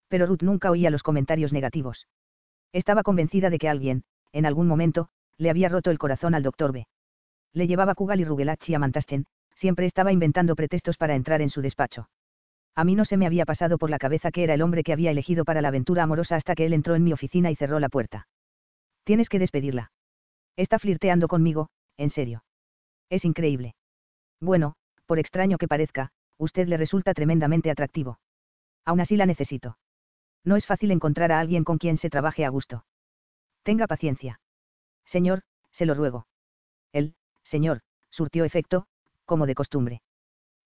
Pero 0.09 0.25
Ruth 0.25 0.41
nunca 0.41 0.71
oía 0.71 0.89
los 0.89 1.03
comentarios 1.03 1.53
negativos. 1.53 2.07
Estaba 2.73 3.03
convencida 3.03 3.49
de 3.49 3.57
que 3.57 3.69
alguien, 3.69 4.03
en 4.33 4.45
algún 4.45 4.67
momento, 4.67 5.09
le 5.37 5.49
había 5.49 5.69
roto 5.69 5.91
el 5.91 5.97
corazón 5.97 6.35
al 6.35 6.43
doctor 6.43 6.73
B. 6.73 6.87
Le 7.53 7.67
llevaba 7.67 7.95
Kugal 7.95 8.19
y 8.19 8.25
Rugelach 8.25 8.69
a 8.69 8.79
Mantasten, 8.79 9.25
siempre 9.55 9.85
estaba 9.85 10.11
inventando 10.11 10.55
pretextos 10.55 10.97
para 10.97 11.15
entrar 11.15 11.41
en 11.41 11.49
su 11.49 11.61
despacho. 11.61 12.09
A 12.75 12.83
mí 12.83 12.95
no 12.95 13.05
se 13.05 13.17
me 13.17 13.25
había 13.25 13.45
pasado 13.45 13.77
por 13.77 13.89
la 13.89 13.97
cabeza 13.97 14.31
que 14.31 14.43
era 14.43 14.53
el 14.53 14.61
hombre 14.61 14.83
que 14.83 14.93
había 14.93 15.11
elegido 15.11 15.45
para 15.45 15.61
la 15.61 15.69
aventura 15.69 16.03
amorosa 16.03 16.35
hasta 16.35 16.55
que 16.55 16.65
él 16.65 16.73
entró 16.73 16.95
en 16.95 17.03
mi 17.03 17.13
oficina 17.13 17.49
y 17.49 17.55
cerró 17.55 17.79
la 17.79 17.89
puerta. 17.89 18.27
Tienes 19.05 19.29
que 19.29 19.39
despedirla. 19.39 19.91
Está 20.57 20.79
flirteando 20.79 21.27
conmigo, 21.27 21.69
en 21.97 22.09
serio. 22.09 22.43
Es 23.09 23.23
increíble. 23.23 23.75
Bueno, 24.41 24.75
por 25.05 25.19
extraño 25.19 25.57
que 25.57 25.67
parezca, 25.67 26.11
usted 26.37 26.67
le 26.67 26.77
resulta 26.77 27.13
tremendamente 27.13 27.71
atractivo. 27.71 28.19
Aún 28.83 28.99
así 28.99 29.15
la 29.15 29.25
necesito. 29.25 29.77
No 30.43 30.55
es 30.55 30.65
fácil 30.65 30.91
encontrar 30.91 31.31
a 31.31 31.39
alguien 31.39 31.63
con 31.63 31.77
quien 31.77 31.97
se 31.97 32.09
trabaje 32.09 32.45
a 32.45 32.49
gusto. 32.49 32.85
Tenga 33.63 33.87
paciencia. 33.87 34.39
Señor, 35.05 35.43
se 35.71 35.85
lo 35.85 35.93
ruego. 35.93 36.27
Él, 36.91 37.15
señor, 37.43 37.81
surtió 38.09 38.45
efecto, 38.45 38.87
como 39.25 39.45
de 39.45 39.55
costumbre. 39.55 40.01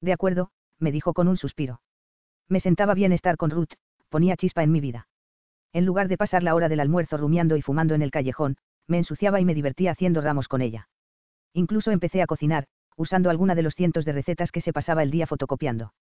De 0.01 0.13
acuerdo, 0.13 0.51
me 0.77 0.91
dijo 0.91 1.13
con 1.13 1.27
un 1.27 1.37
suspiro. 1.37 1.81
Me 2.47 2.59
sentaba 2.59 2.93
bien 2.93 3.11
estar 3.11 3.37
con 3.37 3.49
Ruth, 3.49 3.73
ponía 4.09 4.37
chispa 4.37 4.63
en 4.63 4.71
mi 4.71 4.81
vida. 4.81 5.07
En 5.71 5.85
lugar 5.85 6.07
de 6.07 6.17
pasar 6.17 6.43
la 6.43 6.55
hora 6.55 6.69
del 6.69 6.79
almuerzo 6.79 7.17
rumiando 7.17 7.55
y 7.55 7.61
fumando 7.61 7.93
en 7.93 8.01
el 8.01 8.11
callejón, 8.11 8.57
me 8.87 8.97
ensuciaba 8.97 9.39
y 9.39 9.45
me 9.45 9.53
divertía 9.53 9.91
haciendo 9.91 10.21
ramos 10.21 10.47
con 10.47 10.61
ella. 10.61 10.89
Incluso 11.53 11.91
empecé 11.91 12.21
a 12.21 12.27
cocinar, 12.27 12.65
usando 12.95 13.29
alguna 13.29 13.55
de 13.55 13.61
los 13.61 13.75
cientos 13.75 14.03
de 14.05 14.13
recetas 14.13 14.51
que 14.51 14.61
se 14.61 14.73
pasaba 14.73 15.03
el 15.03 15.11
día 15.11 15.27
fotocopiando. 15.27 15.93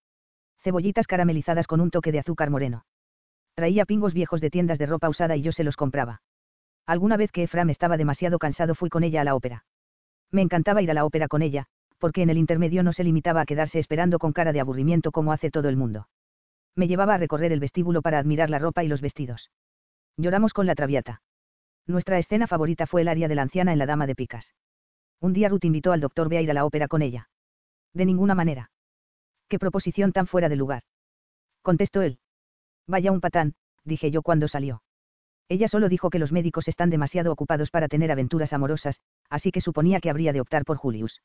Cebollitas 0.62 1.06
caramelizadas 1.06 1.66
con 1.66 1.80
un 1.80 1.90
toque 1.90 2.12
de 2.12 2.18
azúcar 2.18 2.50
moreno. 2.50 2.84
Traía 3.54 3.84
pingos 3.84 4.14
viejos 4.14 4.40
de 4.40 4.50
tiendas 4.50 4.78
de 4.78 4.86
ropa 4.86 5.08
usada 5.08 5.36
y 5.36 5.42
yo 5.42 5.52
se 5.52 5.64
los 5.64 5.76
compraba. 5.76 6.22
Alguna 6.86 7.16
vez 7.16 7.30
que 7.30 7.42
Efram 7.42 7.70
estaba 7.70 7.96
demasiado 7.96 8.38
cansado 8.38 8.74
fui 8.74 8.88
con 8.88 9.04
ella 9.04 9.20
a 9.20 9.24
la 9.24 9.34
ópera. 9.34 9.64
Me 10.30 10.42
encantaba 10.42 10.82
ir 10.82 10.90
a 10.90 10.94
la 10.94 11.04
ópera 11.04 11.28
con 11.28 11.42
ella, 11.42 11.66
porque 11.98 12.22
en 12.22 12.30
el 12.30 12.38
intermedio 12.38 12.82
no 12.82 12.92
se 12.92 13.04
limitaba 13.04 13.42
a 13.42 13.46
quedarse 13.46 13.78
esperando 13.78 14.18
con 14.18 14.32
cara 14.32 14.52
de 14.52 14.60
aburrimiento 14.60 15.12
como 15.12 15.32
hace 15.32 15.50
todo 15.50 15.68
el 15.68 15.76
mundo. 15.76 16.08
Me 16.74 16.88
llevaba 16.88 17.14
a 17.14 17.18
recorrer 17.18 17.52
el 17.52 17.60
vestíbulo 17.60 18.02
para 18.02 18.18
admirar 18.18 18.50
la 18.50 18.58
ropa 18.58 18.84
y 18.84 18.88
los 18.88 19.00
vestidos. 19.00 19.50
Lloramos 20.16 20.52
con 20.52 20.66
la 20.66 20.74
traviata. 20.74 21.22
Nuestra 21.86 22.18
escena 22.18 22.46
favorita 22.46 22.86
fue 22.86 23.02
el 23.02 23.08
área 23.08 23.28
de 23.28 23.34
la 23.34 23.42
anciana 23.42 23.72
en 23.72 23.78
la 23.78 23.86
dama 23.86 24.06
de 24.06 24.14
picas. 24.14 24.54
Un 25.20 25.32
día 25.32 25.48
Ruth 25.48 25.64
invitó 25.64 25.92
al 25.92 26.00
doctor 26.00 26.28
B 26.28 26.38
a 26.38 26.42
ir 26.42 26.50
a 26.50 26.54
la 26.54 26.64
ópera 26.64 26.86
con 26.86 27.02
ella. 27.02 27.28
De 27.92 28.04
ninguna 28.04 28.34
manera. 28.34 28.70
Qué 29.48 29.58
proposición 29.58 30.12
tan 30.12 30.26
fuera 30.26 30.48
de 30.48 30.56
lugar. 30.56 30.82
Contestó 31.62 32.02
él. 32.02 32.18
Vaya 32.86 33.10
un 33.10 33.20
patán, 33.20 33.54
dije 33.84 34.10
yo 34.10 34.22
cuando 34.22 34.46
salió. 34.48 34.82
Ella 35.48 35.66
solo 35.68 35.88
dijo 35.88 36.10
que 36.10 36.18
los 36.18 36.30
médicos 36.30 36.68
están 36.68 36.90
demasiado 36.90 37.32
ocupados 37.32 37.70
para 37.70 37.88
tener 37.88 38.12
aventuras 38.12 38.52
amorosas, 38.52 39.00
así 39.30 39.50
que 39.50 39.62
suponía 39.62 40.00
que 40.00 40.10
habría 40.10 40.32
de 40.32 40.40
optar 40.40 40.64
por 40.64 40.76
Julius. 40.76 41.22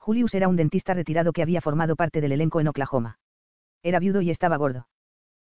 Julius 0.00 0.34
era 0.34 0.48
un 0.48 0.56
dentista 0.56 0.94
retirado 0.94 1.32
que 1.32 1.42
había 1.42 1.60
formado 1.60 1.94
parte 1.94 2.22
del 2.22 2.32
elenco 2.32 2.58
en 2.58 2.68
Oklahoma. 2.68 3.18
Era 3.82 4.00
viudo 4.00 4.22
y 4.22 4.30
estaba 4.30 4.56
gordo. 4.56 4.88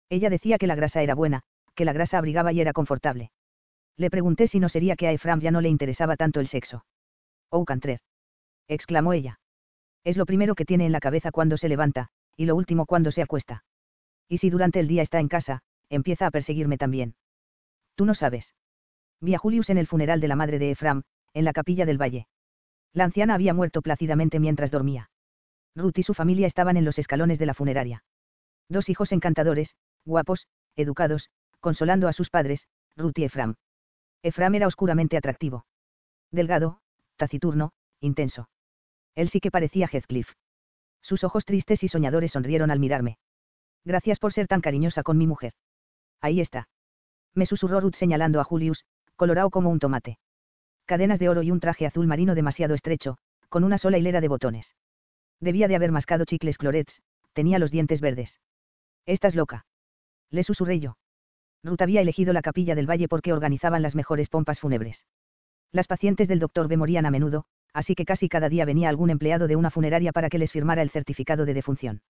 Ella 0.09 0.31
decía 0.31 0.57
que 0.57 0.67
la 0.67 0.75
grasa 0.75 1.03
era 1.03 1.15
buena, 1.15 1.43
que 1.75 1.85
la 1.85 1.93
grasa 1.93 2.19
abrigaba 2.19 2.53
y 2.53 2.61
era 2.61 2.73
confortable. 2.73 3.31
Le 3.97 4.11
pregunté 4.11 4.49
si 4.49 4.59
no 4.59 4.69
sería 4.71 4.97
que 4.97 5.09
a 5.09 5.13
Efram 5.13 5.41
ya 5.41 5.51
no 5.51 5.61
le 5.61 5.69
interesaba 5.69 6.17
tanto 6.17 6.41
el 6.41 6.49
sexo. 6.49 6.85
Oh, 7.51 7.65
Cantrer. 7.65 8.01
exclamó 8.67 9.13
ella. 9.13 9.41
Es 10.05 10.17
lo 10.17 10.25
primero 10.25 10.55
que 10.55 10.65
tiene 10.65 10.87
en 10.87 10.93
la 10.93 11.01
cabeza 11.01 11.31
cuando 11.31 11.59
se 11.59 11.69
levanta, 11.69 12.09
y 12.37 12.47
lo 12.47 12.57
último 12.57 12.87
cuando 12.87 13.13
se 13.13 13.23
acuesta. 13.23 13.65
Y 14.29 14.39
si 14.39 14.51
durante 14.51 14.81
el 14.81 14.89
día 14.89 15.03
está 15.03 15.21
en 15.21 15.29
casa, 15.29 15.61
empieza 15.91 16.27
a 16.27 16.31
perseguirme 16.31 16.79
también. 16.79 17.15
Tú 17.95 18.07
no 18.07 18.15
sabes. 18.15 18.55
Vi 19.21 19.35
a 19.35 19.39
Julius 19.39 19.71
en 19.71 19.79
el 19.79 19.87
funeral 19.87 20.21
de 20.21 20.29
la 20.29 20.37
madre 20.37 20.59
de 20.59 20.71
Efram, 20.71 21.03
en 21.35 21.45
la 21.45 21.53
capilla 21.53 21.87
del 21.87 22.01
valle. 22.01 22.27
La 22.97 23.05
anciana 23.05 23.35
había 23.35 23.53
muerto 23.53 23.83
plácidamente 23.83 24.41
mientras 24.41 24.71
dormía. 24.71 25.11
Ruth 25.75 25.99
y 25.99 26.03
su 26.03 26.15
familia 26.15 26.47
estaban 26.47 26.79
en 26.79 26.87
los 26.87 26.99
escalones 26.99 27.39
de 27.39 27.45
la 27.45 27.53
funeraria. 27.53 28.03
Dos 28.71 28.89
hijos 28.89 29.13
encantadores, 29.13 29.77
guapos, 30.07 30.47
educados, 30.77 31.29
consolando 31.61 32.09
a 32.09 32.15
sus 32.15 32.31
padres, 32.31 32.67
Ruth 32.97 33.19
y 33.19 33.25
Efram. 33.25 33.57
Efram 34.23 34.55
era 34.55 34.67
oscuramente 34.67 35.19
atractivo. 35.19 35.67
Delgado, 36.31 36.81
taciturno, 37.17 37.75
intenso. 38.01 38.49
Él 39.15 39.29
sí 39.29 39.41
que 39.41 39.51
parecía 39.51 39.89
Heathcliff. 39.89 40.33
Sus 41.03 41.23
ojos 41.23 41.45
tristes 41.45 41.83
y 41.83 41.89
soñadores 41.89 42.33
sonrieron 42.33 42.71
al 42.71 42.81
mirarme. 42.81 43.19
Gracias 43.85 44.19
por 44.19 44.33
ser 44.33 44.49
tan 44.49 44.63
cariñosa 44.63 45.03
con 45.03 45.19
mi 45.19 45.27
mujer. 45.27 45.53
Ahí 46.23 46.41
está. 46.41 46.71
Me 47.35 47.45
susurró 47.45 47.79
Ruth 47.79 47.97
señalando 47.97 48.41
a 48.41 48.45
Julius, 48.45 48.87
colorado 49.17 49.51
como 49.51 49.69
un 49.69 49.81
tomate. 49.81 50.19
Cadenas 50.87 51.19
de 51.19 51.29
oro 51.29 51.43
y 51.43 51.51
un 51.51 51.59
traje 51.59 51.85
azul 51.85 52.07
marino 52.07 52.37
demasiado 52.37 52.75
estrecho, 52.75 53.19
con 53.49 53.65
una 53.65 53.77
sola 53.77 53.99
hilera 53.99 54.21
de 54.21 54.29
botones. 54.29 54.75
Debía 55.41 55.67
de 55.67 55.75
haber 55.75 55.91
mascado 55.91 56.25
chicles 56.25 56.59
clorets, 56.59 57.03
tenía 57.33 57.59
los 57.59 57.73
dientes 57.73 58.01
verdes. 58.01 58.41
Estás 59.05 59.35
loca. 59.35 59.67
Le 60.31 60.45
susurré 60.45 60.79
yo. 60.79 60.97
Ruth 61.65 61.83
había 61.83 62.01
elegido 62.01 62.33
la 62.33 62.41
capilla 62.41 62.77
del 62.77 62.89
valle 62.89 63.09
porque 63.09 63.33
organizaban 63.33 63.83
las 63.83 63.97
mejores 63.97 64.29
pompas 64.29 64.61
fúnebres. 64.61 65.05
Las 65.73 65.89
pacientes 65.89 66.29
del 66.29 66.39
doctor 66.39 66.69
B 66.69 66.77
morían 66.77 67.05
a 67.05 67.11
menudo, 67.11 67.47
así 67.73 67.97
que 67.97 68.05
casi 68.05 68.29
cada 68.29 68.49
día 68.49 68.65
venía 68.65 68.89
algún 68.89 69.11
empleado 69.11 69.49
de 69.49 69.57
una 69.57 69.71
funeraria 69.71 70.13
para 70.13 70.29
que 70.29 70.39
les 70.39 70.53
firmara 70.53 70.83
el 70.83 70.91
certificado 70.91 71.45
de 71.45 71.55
defunción. 71.55 72.03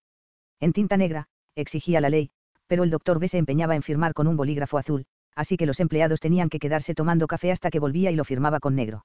En 0.60 0.74
tinta 0.74 0.98
negra, 0.98 1.28
exigía 1.54 2.02
la 2.02 2.10
ley, 2.10 2.30
pero 2.66 2.84
el 2.84 2.90
doctor 2.90 3.18
B 3.18 3.28
se 3.28 3.38
empeñaba 3.38 3.74
en 3.74 3.82
firmar 3.82 4.12
con 4.12 4.26
un 4.26 4.36
bolígrafo 4.36 4.76
azul, 4.76 5.06
así 5.36 5.56
que 5.56 5.66
los 5.66 5.78
empleados 5.78 6.18
tenían 6.18 6.48
que 6.48 6.58
quedarse 6.58 6.94
tomando 6.94 7.28
café 7.28 7.52
hasta 7.52 7.70
que 7.70 7.78
volvía 7.78 8.10
y 8.10 8.16
lo 8.16 8.24
firmaba 8.24 8.58
con 8.58 8.74
negro. 8.74 9.04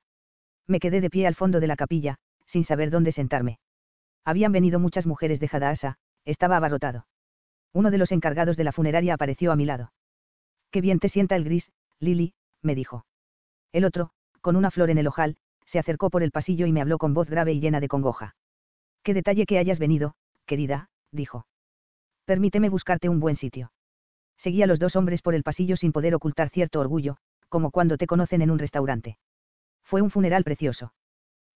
Me 0.66 0.80
quedé 0.80 1.02
de 1.02 1.10
pie 1.10 1.28
al 1.28 1.36
fondo 1.36 1.60
de 1.60 1.68
la 1.68 1.76
capilla, 1.76 2.18
sin 2.48 2.64
saber 2.64 2.90
dónde 2.90 3.12
sentarme. 3.12 3.60
Habían 4.24 4.52
venido 4.52 4.80
muchas 4.80 5.06
mujeres 5.06 5.40
de 5.40 5.50
Hadaasa, 5.52 5.98
estaba 6.26 6.58
abarrotado. 6.58 7.06
Uno 7.74 7.92
de 7.92 7.98
los 7.98 8.12
encargados 8.12 8.58
de 8.58 8.64
la 8.64 8.72
funeraria 8.72 9.14
apareció 9.14 9.52
a 9.52 9.56
mi 9.56 9.66
lado. 9.66 9.92
Qué 10.72 10.82
bien 10.82 11.00
te 11.00 11.10
sienta 11.10 11.36
el 11.36 11.44
gris, 11.44 11.72
Lily, 12.00 12.34
me 12.62 12.76
dijo. 12.76 13.06
El 13.72 13.86
otro, 13.86 14.12
con 14.42 14.56
una 14.56 14.72
flor 14.72 14.90
en 14.90 14.98
el 14.98 15.08
ojal, 15.08 15.38
se 15.66 15.80
acercó 15.80 16.10
por 16.10 16.24
el 16.24 16.32
pasillo 16.32 16.66
y 16.66 16.72
me 16.72 16.82
habló 16.82 16.98
con 16.98 17.14
voz 17.14 17.30
grave 17.30 17.54
y 17.54 17.60
llena 17.60 17.80
de 17.80 17.88
congoja. 17.88 18.36
Qué 19.04 19.14
detalle 19.14 19.46
que 19.46 19.58
hayas 19.58 19.80
venido, 19.80 20.16
querida, 20.46 20.90
dijo. 21.12 21.46
Permíteme 22.26 22.70
buscarte 22.70 23.10
un 23.10 23.20
buen 23.20 23.36
sitio. 23.36 23.72
Seguía 24.42 24.66
a 24.66 24.68
los 24.68 24.80
dos 24.80 24.96
hombres 24.96 25.22
por 25.22 25.36
el 25.36 25.44
pasillo 25.44 25.78
sin 25.78 25.92
poder 25.92 26.16
ocultar 26.16 26.50
cierto 26.50 26.80
orgullo, 26.80 27.18
como 27.48 27.70
cuando 27.70 27.98
te 27.98 28.08
conocen 28.08 28.42
en 28.42 28.50
un 28.50 28.58
restaurante. 28.58 29.20
Fue 29.84 30.02
un 30.02 30.10
funeral 30.10 30.44
precioso. 30.44 30.94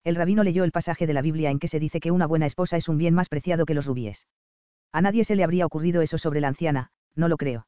El 0.03 0.15
rabino 0.15 0.43
leyó 0.43 0.63
el 0.63 0.71
pasaje 0.71 1.07
de 1.07 1.13
la 1.13 1.23
Biblia 1.23 1.49
en 1.49 1.57
que 1.57 1.67
se 1.67 1.79
dice 1.79 1.99
que 1.99 2.11
una 2.11 2.27
buena 2.27 2.45
esposa 2.45 2.77
es 2.77 2.87
un 2.87 2.99
bien 2.99 3.15
más 3.15 3.27
preciado 3.27 3.65
que 3.65 3.73
los 3.73 3.87
rubíes. 3.87 4.27
A 4.91 5.01
nadie 5.01 5.25
se 5.25 5.35
le 5.35 5.43
habría 5.43 5.65
ocurrido 5.65 6.03
eso 6.03 6.19
sobre 6.19 6.41
la 6.41 6.47
anciana, 6.47 6.91
no 7.15 7.27
lo 7.27 7.37
creo. 7.37 7.65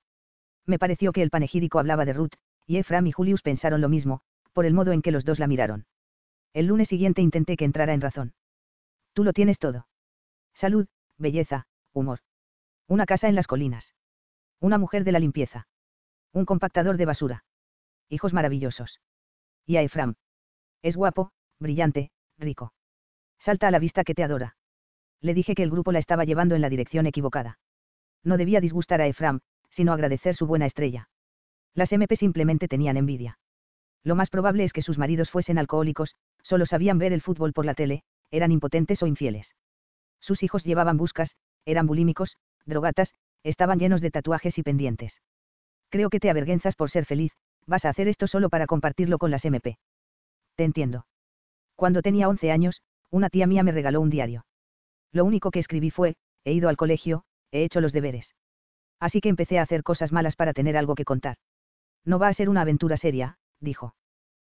Me 0.67 0.77
pareció 0.77 1.12
que 1.12 1.24
el 1.24 1.31
panegírico 1.31 1.79
hablaba 1.79 2.05
de 2.05 2.13
Ruth, 2.13 2.36
y 2.67 2.77
Efram 2.77 3.07
y 3.07 3.12
Julius 3.12 3.41
pensaron 3.41 3.81
lo 3.81 3.89
mismo, 3.89 4.21
por 4.53 4.67
el 4.67 4.75
modo 4.75 4.91
en 4.91 5.01
que 5.01 5.12
los 5.12 5.25
dos 5.25 5.39
la 5.39 5.47
miraron. 5.47 5.88
El 6.53 6.67
lunes 6.67 6.89
siguiente 6.89 7.24
intenté 7.24 7.57
que 7.57 7.65
entrara 7.65 7.93
en 7.93 8.01
razón. 8.01 8.33
Tú 9.13 9.24
lo 9.24 9.33
tienes 9.33 9.57
todo. 9.57 9.88
Salud, 10.53 10.86
belleza, 11.17 11.65
humor. 11.91 12.19
Una 12.88 13.07
casa 13.07 13.27
en 13.29 13.36
las 13.36 13.47
colinas. 13.47 13.95
Una 14.60 14.78
mujer 14.78 15.04
de 15.04 15.12
la 15.12 15.20
limpieza. 15.20 15.68
Un 16.34 16.46
compactador 16.46 16.98
de 16.98 17.06
basura. 17.06 17.44
Hijos 18.10 18.34
maravillosos. 18.34 19.00
Y 19.66 19.78
a 19.78 19.82
Efram. 19.82 20.16
Es 20.82 20.96
guapo, 20.96 21.32
brillante, 21.60 22.12
rico. 22.38 22.74
Salta 23.40 23.68
a 23.68 23.72
la 23.72 23.80
vista 23.80 24.04
que 24.04 24.16
te 24.16 24.24
adora. 24.24 24.56
Le 25.22 25.34
dije 25.34 25.56
que 25.56 25.64
el 25.64 25.70
grupo 25.70 25.92
la 25.92 26.00
estaba 26.00 26.26
llevando 26.26 26.56
en 26.56 26.62
la 26.62 26.70
dirección 26.70 27.06
equivocada. 27.06 27.60
No 28.24 28.38
debía 28.38 28.62
disgustar 28.62 29.02
a 29.02 29.08
Efram, 29.08 29.42
sino 29.70 29.94
agradecer 29.94 30.36
su 30.36 30.48
buena 30.48 30.66
estrella. 30.66 31.10
Las 31.74 31.92
MP 31.92 32.16
simplemente 32.16 32.68
tenían 32.68 32.98
envidia. 32.98 33.38
Lo 34.04 34.16
más 34.16 34.30
probable 34.30 34.64
es 34.64 34.74
que 34.74 34.82
sus 34.82 34.98
maridos 34.98 35.30
fuesen 35.30 35.58
alcohólicos, 35.58 36.16
solo 36.42 36.66
sabían 36.66 36.98
ver 36.98 37.14
el 37.14 37.22
fútbol 37.22 37.54
por 37.54 37.66
la 37.66 37.76
tele, 37.76 38.04
eran 38.32 38.52
impotentes 38.52 39.04
o 39.04 39.08
infieles. 39.08 39.54
Sus 40.20 40.42
hijos 40.44 40.64
llevaban 40.64 40.98
buscas, 40.98 41.36
eran 41.66 41.86
bulímicos, 41.86 42.38
drogatas, 42.66 43.14
estaban 43.44 43.79
llenos 43.79 44.01
de 44.01 44.12
tatuajes 44.12 44.58
y 44.58 44.63
pendientes. 44.63 45.22
Creo 45.89 46.10
que 46.10 46.20
te 46.20 46.29
avergüenzas 46.29 46.75
por 46.75 46.89
ser 46.89 47.06
feliz, 47.06 47.32
vas 47.65 47.86
a 47.86 47.89
hacer 47.89 48.08
esto 48.08 48.27
solo 48.27 48.50
para 48.50 48.67
compartirlo 48.67 49.17
con 49.17 49.32
las 49.32 49.46
MP. 49.46 49.77
Te 50.56 50.63
entiendo. 50.63 51.06
Cuando 51.75 52.01
tenía 52.01 52.27
11 52.27 52.51
años, 52.51 52.82
una 53.12 53.29
tía 53.29 53.48
mía 53.48 53.63
me 53.63 53.72
regaló 53.72 54.01
un 54.01 54.10
diario. 54.10 54.46
Lo 55.12 55.25
único 55.25 55.51
que 55.51 55.60
escribí 55.60 55.91
fue, 55.91 56.15
he 56.44 56.53
ido 56.53 56.70
al 56.70 56.77
colegio, 56.77 57.24
he 57.51 57.63
hecho 57.63 57.82
los 57.82 57.94
deberes. 57.94 58.34
Así 59.00 59.22
que 59.22 59.29
empecé 59.29 59.60
a 59.60 59.62
hacer 59.62 59.84
cosas 59.84 60.12
malas 60.12 60.36
para 60.36 60.53
tener 60.53 60.75
algo 60.75 60.96
que 60.96 61.06
contar. 61.06 61.38
No 62.03 62.20
va 62.20 62.29
a 62.29 62.34
ser 62.34 62.50
una 62.50 62.62
aventura 62.62 62.98
seria, 62.98 63.38
dijo. 63.60 63.94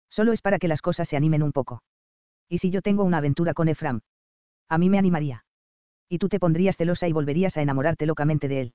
Solo 0.08 0.32
es 0.32 0.40
para 0.40 0.58
que 0.58 0.68
las 0.68 0.82
cosas 0.82 1.08
se 1.08 1.16
animen 1.16 1.42
un 1.42 1.52
poco. 1.52 1.82
¿Y 2.48 2.58
si 2.58 2.70
yo 2.70 2.80
tengo 2.82 3.02
una 3.02 3.18
aventura 3.18 3.54
con 3.54 3.68
Efram? 3.68 4.02
A 4.68 4.78
mí 4.78 4.88
me 4.88 4.98
animaría. 4.98 5.45
Y 6.08 6.18
tú 6.18 6.28
te 6.28 6.38
pondrías 6.38 6.76
celosa 6.76 7.08
y 7.08 7.12
volverías 7.12 7.56
a 7.56 7.62
enamorarte 7.62 8.06
locamente 8.06 8.48
de 8.48 8.60
él. 8.60 8.74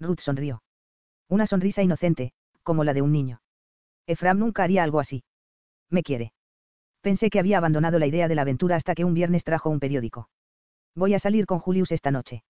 Ruth 0.00 0.20
sonrió. 0.20 0.62
Una 1.28 1.46
sonrisa 1.46 1.82
inocente, 1.82 2.32
como 2.62 2.84
la 2.84 2.94
de 2.94 3.02
un 3.02 3.12
niño. 3.12 3.40
Efram 4.06 4.38
nunca 4.38 4.64
haría 4.64 4.82
algo 4.82 5.00
así. 5.00 5.24
Me 5.90 6.02
quiere. 6.02 6.32
Pensé 7.00 7.30
que 7.30 7.38
había 7.38 7.58
abandonado 7.58 7.98
la 7.98 8.06
idea 8.06 8.28
de 8.28 8.34
la 8.34 8.42
aventura 8.42 8.76
hasta 8.76 8.94
que 8.94 9.04
un 9.04 9.14
viernes 9.14 9.44
trajo 9.44 9.68
un 9.68 9.80
periódico. 9.80 10.28
Voy 10.94 11.14
a 11.14 11.18
salir 11.18 11.46
con 11.46 11.58
Julius 11.58 11.92
esta 11.92 12.10
noche. 12.10 12.44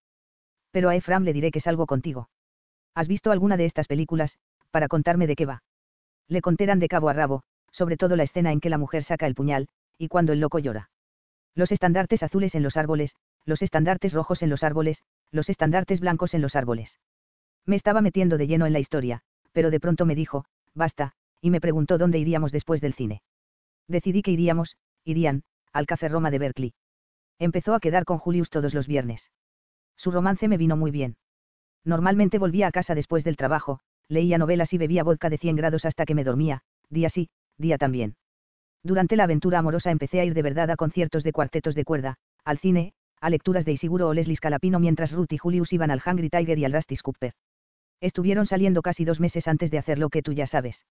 Pero 0.70 0.88
a 0.88 0.96
Efram 0.96 1.24
le 1.24 1.32
diré 1.32 1.50
que 1.50 1.60
salgo 1.60 1.86
contigo. 1.86 2.28
¿Has 2.94 3.08
visto 3.08 3.32
alguna 3.32 3.56
de 3.56 3.64
estas 3.64 3.88
películas, 3.88 4.38
para 4.70 4.88
contarme 4.88 5.26
de 5.26 5.36
qué 5.36 5.46
va? 5.46 5.62
Le 6.28 6.40
contarán 6.40 6.78
de 6.78 6.88
cabo 6.88 7.08
a 7.08 7.12
rabo, 7.12 7.42
sobre 7.72 7.96
todo 7.96 8.16
la 8.16 8.22
escena 8.22 8.52
en 8.52 8.60
que 8.60 8.70
la 8.70 8.78
mujer 8.78 9.04
saca 9.04 9.26
el 9.26 9.34
puñal, 9.34 9.68
y 9.98 10.08
cuando 10.08 10.32
el 10.32 10.40
loco 10.40 10.58
llora. 10.58 10.90
Los 11.54 11.72
estandartes 11.72 12.22
azules 12.22 12.54
en 12.54 12.62
los 12.62 12.76
árboles, 12.76 13.14
los 13.44 13.62
estandartes 13.62 14.12
rojos 14.12 14.42
en 14.42 14.50
los 14.50 14.62
árboles, 14.62 15.02
los 15.30 15.48
estandartes 15.48 16.00
blancos 16.00 16.34
en 16.34 16.42
los 16.42 16.56
árboles. 16.56 16.98
Me 17.66 17.76
estaba 17.76 18.00
metiendo 18.00 18.38
de 18.38 18.46
lleno 18.46 18.66
en 18.66 18.72
la 18.72 18.78
historia, 18.78 19.22
pero 19.52 19.70
de 19.70 19.80
pronto 19.80 20.06
me 20.06 20.14
dijo, 20.14 20.44
basta, 20.74 21.12
y 21.40 21.50
me 21.50 21.60
preguntó 21.60 21.98
dónde 21.98 22.18
iríamos 22.18 22.52
después 22.52 22.80
del 22.80 22.94
cine. 22.94 23.22
Decidí 23.88 24.22
que 24.22 24.30
iríamos, 24.30 24.76
irían, 25.04 25.42
al 25.72 25.86
Café 25.86 26.08
Roma 26.08 26.30
de 26.30 26.38
Berkeley. 26.38 26.74
Empezó 27.38 27.74
a 27.74 27.80
quedar 27.80 28.04
con 28.04 28.18
Julius 28.18 28.50
todos 28.50 28.74
los 28.74 28.86
viernes. 28.86 29.30
Su 29.96 30.10
romance 30.10 30.48
me 30.48 30.56
vino 30.56 30.76
muy 30.76 30.90
bien. 30.90 31.16
Normalmente 31.84 32.38
volvía 32.38 32.68
a 32.68 32.72
casa 32.72 32.94
después 32.94 33.24
del 33.24 33.36
trabajo, 33.36 33.80
leía 34.08 34.38
novelas 34.38 34.72
y 34.72 34.78
bebía 34.78 35.04
vodka 35.04 35.30
de 35.30 35.38
100 35.38 35.56
grados 35.56 35.84
hasta 35.84 36.06
que 36.06 36.14
me 36.14 36.24
dormía, 36.24 36.62
día 36.88 37.10
sí, 37.10 37.28
día 37.58 37.78
también. 37.78 38.16
Durante 38.82 39.16
la 39.16 39.24
aventura 39.24 39.58
amorosa 39.58 39.90
empecé 39.90 40.20
a 40.20 40.24
ir 40.24 40.34
de 40.34 40.42
verdad 40.42 40.70
a 40.70 40.76
conciertos 40.76 41.24
de 41.24 41.32
cuartetos 41.32 41.74
de 41.74 41.84
cuerda, 41.84 42.16
al 42.44 42.58
cine, 42.58 42.94
a 43.20 43.30
lecturas 43.30 43.64
de 43.64 43.72
Isiguro 43.72 44.08
o 44.08 44.14
Leslie 44.14 44.36
Scalapino 44.36 44.78
mientras 44.78 45.12
Ruth 45.12 45.32
y 45.32 45.38
Julius 45.38 45.72
iban 45.72 45.90
al 45.90 46.02
Hungry 46.04 46.30
Tiger 46.30 46.58
y 46.58 46.64
al 46.64 46.72
Rusty 46.72 46.96
Cooper. 46.96 47.34
Estuvieron 48.00 48.46
saliendo 48.46 48.82
casi 48.82 49.04
dos 49.04 49.20
meses 49.20 49.48
antes 49.48 49.70
de 49.70 49.78
hacer 49.78 49.98
lo 49.98 50.10
que 50.10 50.22
tú 50.22 50.32
ya 50.32 50.46
sabes. 50.46 50.84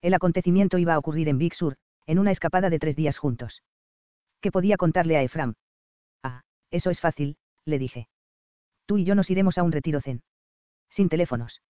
El 0.00 0.14
acontecimiento 0.14 0.78
iba 0.78 0.94
a 0.94 0.98
ocurrir 0.98 1.28
en 1.28 1.38
Big 1.38 1.54
Sur, 1.54 1.76
en 2.06 2.18
una 2.18 2.30
escapada 2.30 2.70
de 2.70 2.78
tres 2.78 2.96
días 2.96 3.18
juntos. 3.18 3.62
¿Qué 4.40 4.52
podía 4.52 4.76
contarle 4.76 5.16
a 5.16 5.22
Efram? 5.22 5.54
Ah, 6.22 6.42
eso 6.70 6.90
es 6.90 7.00
fácil, 7.00 7.36
le 7.64 7.78
dije. 7.78 8.08
Tú 8.86 8.98
y 8.98 9.04
yo 9.04 9.14
nos 9.14 9.30
iremos 9.30 9.58
a 9.58 9.62
un 9.62 9.72
retiro 9.72 10.00
zen. 10.00 10.22
Sin 10.90 11.08
teléfonos. 11.08 11.62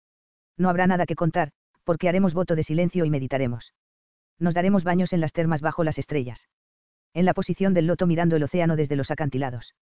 No 0.56 0.68
habrá 0.68 0.86
nada 0.86 1.06
que 1.06 1.14
contar, 1.14 1.52
porque 1.84 2.08
haremos 2.08 2.34
voto 2.34 2.56
de 2.56 2.64
silencio 2.64 3.04
y 3.04 3.10
meditaremos. 3.10 3.72
Nos 4.38 4.54
daremos 4.54 4.84
baños 4.84 5.12
en 5.12 5.20
las 5.20 5.32
termas 5.32 5.60
bajo 5.60 5.84
las 5.84 5.98
estrellas. 5.98 6.48
En 7.12 7.24
la 7.24 7.34
posición 7.34 7.74
del 7.74 7.86
loto 7.86 8.06
mirando 8.06 8.36
el 8.36 8.42
océano 8.42 8.74
desde 8.74 8.96
los 8.96 9.10
acantilados. 9.10 9.74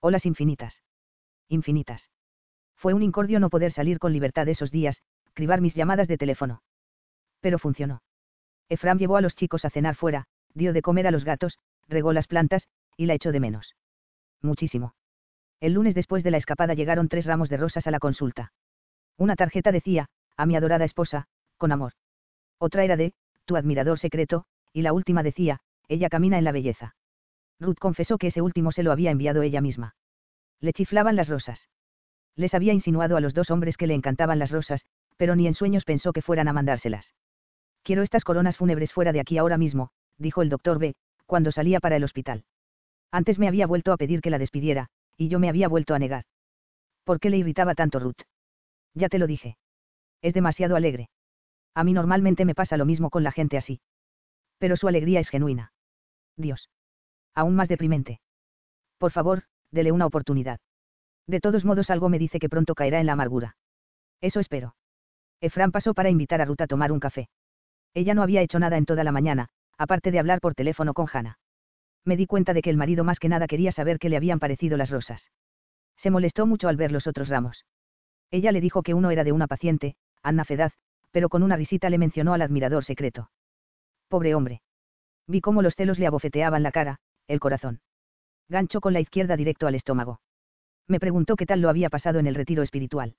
Olas 0.00 0.26
infinitas. 0.26 0.82
Infinitas. 1.48 2.10
Fue 2.76 2.92
un 2.94 3.02
incordio 3.02 3.40
no 3.40 3.50
poder 3.50 3.72
salir 3.72 3.98
con 3.98 4.12
libertad 4.12 4.48
esos 4.48 4.70
días, 4.70 5.02
cribar 5.32 5.60
mis 5.60 5.74
llamadas 5.74 6.08
de 6.08 6.18
teléfono. 6.18 6.62
Pero 7.40 7.58
funcionó. 7.58 8.02
Efram 8.68 8.98
llevó 8.98 9.16
a 9.16 9.20
los 9.20 9.36
chicos 9.36 9.64
a 9.64 9.70
cenar 9.70 9.94
fuera, 9.94 10.26
dio 10.54 10.72
de 10.72 10.82
comer 10.82 11.06
a 11.06 11.10
los 11.10 11.24
gatos, 11.24 11.58
regó 11.88 12.12
las 12.12 12.26
plantas, 12.26 12.68
y 12.96 13.06
la 13.06 13.14
echó 13.14 13.32
de 13.32 13.40
menos. 13.40 13.76
Muchísimo. 14.42 14.94
El 15.60 15.72
lunes 15.72 15.94
después 15.94 16.24
de 16.24 16.30
la 16.30 16.36
escapada 16.36 16.74
llegaron 16.74 17.08
tres 17.08 17.26
ramos 17.26 17.48
de 17.48 17.56
rosas 17.56 17.86
a 17.86 17.90
la 17.90 17.98
consulta. 17.98 18.52
Una 19.16 19.36
tarjeta 19.36 19.72
decía, 19.72 20.08
a 20.36 20.46
mi 20.46 20.56
adorada 20.56 20.84
esposa, 20.84 21.28
con 21.56 21.72
amor. 21.72 21.92
Otra 22.58 22.84
era 22.84 22.96
de, 22.96 23.14
tu 23.44 23.56
admirador 23.56 23.98
secreto, 23.98 24.44
y 24.72 24.82
la 24.82 24.92
última 24.92 25.22
decía, 25.22 25.60
ella 25.88 26.08
camina 26.08 26.36
en 26.36 26.44
la 26.44 26.52
belleza. 26.52 26.95
Ruth 27.58 27.78
confesó 27.78 28.18
que 28.18 28.28
ese 28.28 28.42
último 28.42 28.72
se 28.72 28.82
lo 28.82 28.92
había 28.92 29.10
enviado 29.10 29.42
ella 29.42 29.60
misma. 29.60 29.94
Le 30.60 30.72
chiflaban 30.72 31.16
las 31.16 31.28
rosas. 31.28 31.68
Les 32.34 32.54
había 32.54 32.72
insinuado 32.72 33.16
a 33.16 33.20
los 33.20 33.34
dos 33.34 33.50
hombres 33.50 33.76
que 33.76 33.86
le 33.86 33.94
encantaban 33.94 34.38
las 34.38 34.50
rosas, 34.50 34.84
pero 35.16 35.36
ni 35.36 35.46
en 35.46 35.54
sueños 35.54 35.84
pensó 35.84 36.12
que 36.12 36.22
fueran 36.22 36.48
a 36.48 36.52
mandárselas. 36.52 37.14
Quiero 37.82 38.02
estas 38.02 38.24
coronas 38.24 38.56
fúnebres 38.56 38.92
fuera 38.92 39.12
de 39.12 39.20
aquí 39.20 39.38
ahora 39.38 39.56
mismo, 39.56 39.90
dijo 40.18 40.42
el 40.42 40.48
doctor 40.48 40.78
B, 40.78 40.94
cuando 41.24 41.52
salía 41.52 41.80
para 41.80 41.96
el 41.96 42.04
hospital. 42.04 42.44
Antes 43.10 43.38
me 43.38 43.48
había 43.48 43.66
vuelto 43.66 43.92
a 43.92 43.96
pedir 43.96 44.20
que 44.20 44.30
la 44.30 44.38
despidiera, 44.38 44.88
y 45.16 45.28
yo 45.28 45.38
me 45.38 45.48
había 45.48 45.68
vuelto 45.68 45.94
a 45.94 45.98
negar. 45.98 46.24
¿Por 47.04 47.20
qué 47.20 47.30
le 47.30 47.38
irritaba 47.38 47.74
tanto 47.74 47.98
Ruth? 47.98 48.22
Ya 48.94 49.08
te 49.08 49.18
lo 49.18 49.26
dije. 49.26 49.56
Es 50.20 50.34
demasiado 50.34 50.76
alegre. 50.76 51.08
A 51.74 51.84
mí 51.84 51.92
normalmente 51.92 52.44
me 52.44 52.54
pasa 52.54 52.76
lo 52.76 52.84
mismo 52.84 53.10
con 53.10 53.22
la 53.22 53.32
gente 53.32 53.56
así. 53.56 53.80
Pero 54.58 54.76
su 54.76 54.88
alegría 54.88 55.20
es 55.20 55.28
genuina. 55.28 55.72
Dios. 56.36 56.68
Aún 57.36 57.54
más 57.54 57.68
deprimente. 57.68 58.18
Por 58.98 59.12
favor, 59.12 59.44
dele 59.70 59.92
una 59.92 60.06
oportunidad. 60.06 60.58
De 61.28 61.38
todos 61.38 61.64
modos 61.64 61.90
algo 61.90 62.08
me 62.08 62.18
dice 62.18 62.38
que 62.38 62.48
pronto 62.48 62.74
caerá 62.74 62.98
en 62.98 63.06
la 63.06 63.12
amargura. 63.12 63.56
Eso 64.20 64.40
espero. 64.40 64.74
Efran 65.40 65.70
pasó 65.70 65.92
para 65.92 66.08
invitar 66.08 66.40
a 66.40 66.46
Ruth 66.46 66.62
a 66.62 66.66
tomar 66.66 66.90
un 66.90 66.98
café. 66.98 67.28
Ella 67.94 68.14
no 68.14 68.22
había 68.22 68.40
hecho 68.40 68.58
nada 68.58 68.78
en 68.78 68.86
toda 68.86 69.04
la 69.04 69.12
mañana, 69.12 69.48
aparte 69.76 70.10
de 70.10 70.18
hablar 70.18 70.40
por 70.40 70.54
teléfono 70.54 70.94
con 70.94 71.06
Hannah. 71.12 71.38
Me 72.04 72.16
di 72.16 72.26
cuenta 72.26 72.54
de 72.54 72.62
que 72.62 72.70
el 72.70 72.76
marido 72.78 73.04
más 73.04 73.18
que 73.18 73.28
nada 73.28 73.46
quería 73.46 73.72
saber 73.72 73.98
qué 73.98 74.08
le 74.08 74.16
habían 74.16 74.38
parecido 74.38 74.78
las 74.78 74.90
rosas. 74.90 75.30
Se 75.98 76.10
molestó 76.10 76.46
mucho 76.46 76.68
al 76.68 76.76
ver 76.76 76.92
los 76.92 77.06
otros 77.06 77.28
ramos. 77.28 77.66
Ella 78.30 78.52
le 78.52 78.60
dijo 78.60 78.82
que 78.82 78.94
uno 78.94 79.10
era 79.10 79.24
de 79.24 79.32
una 79.32 79.46
paciente, 79.46 79.96
Anna 80.22 80.44
Fedaz, 80.44 80.72
pero 81.10 81.28
con 81.28 81.42
una 81.42 81.56
risita 81.56 81.90
le 81.90 81.98
mencionó 81.98 82.32
al 82.32 82.42
admirador 82.42 82.84
secreto. 82.84 83.30
Pobre 84.08 84.34
hombre. 84.34 84.62
Vi 85.26 85.40
cómo 85.40 85.62
los 85.62 85.74
celos 85.74 85.98
le 85.98 86.06
abofeteaban 86.06 86.62
la 86.62 86.70
cara, 86.70 86.98
el 87.28 87.40
corazón. 87.40 87.80
Gancho 88.48 88.80
con 88.80 88.92
la 88.92 89.00
izquierda 89.00 89.36
directo 89.36 89.66
al 89.66 89.74
estómago. 89.74 90.20
Me 90.88 91.00
preguntó 91.00 91.36
qué 91.36 91.46
tal 91.46 91.60
lo 91.60 91.68
había 91.68 91.90
pasado 91.90 92.18
en 92.18 92.26
el 92.26 92.34
retiro 92.34 92.62
espiritual. 92.62 93.16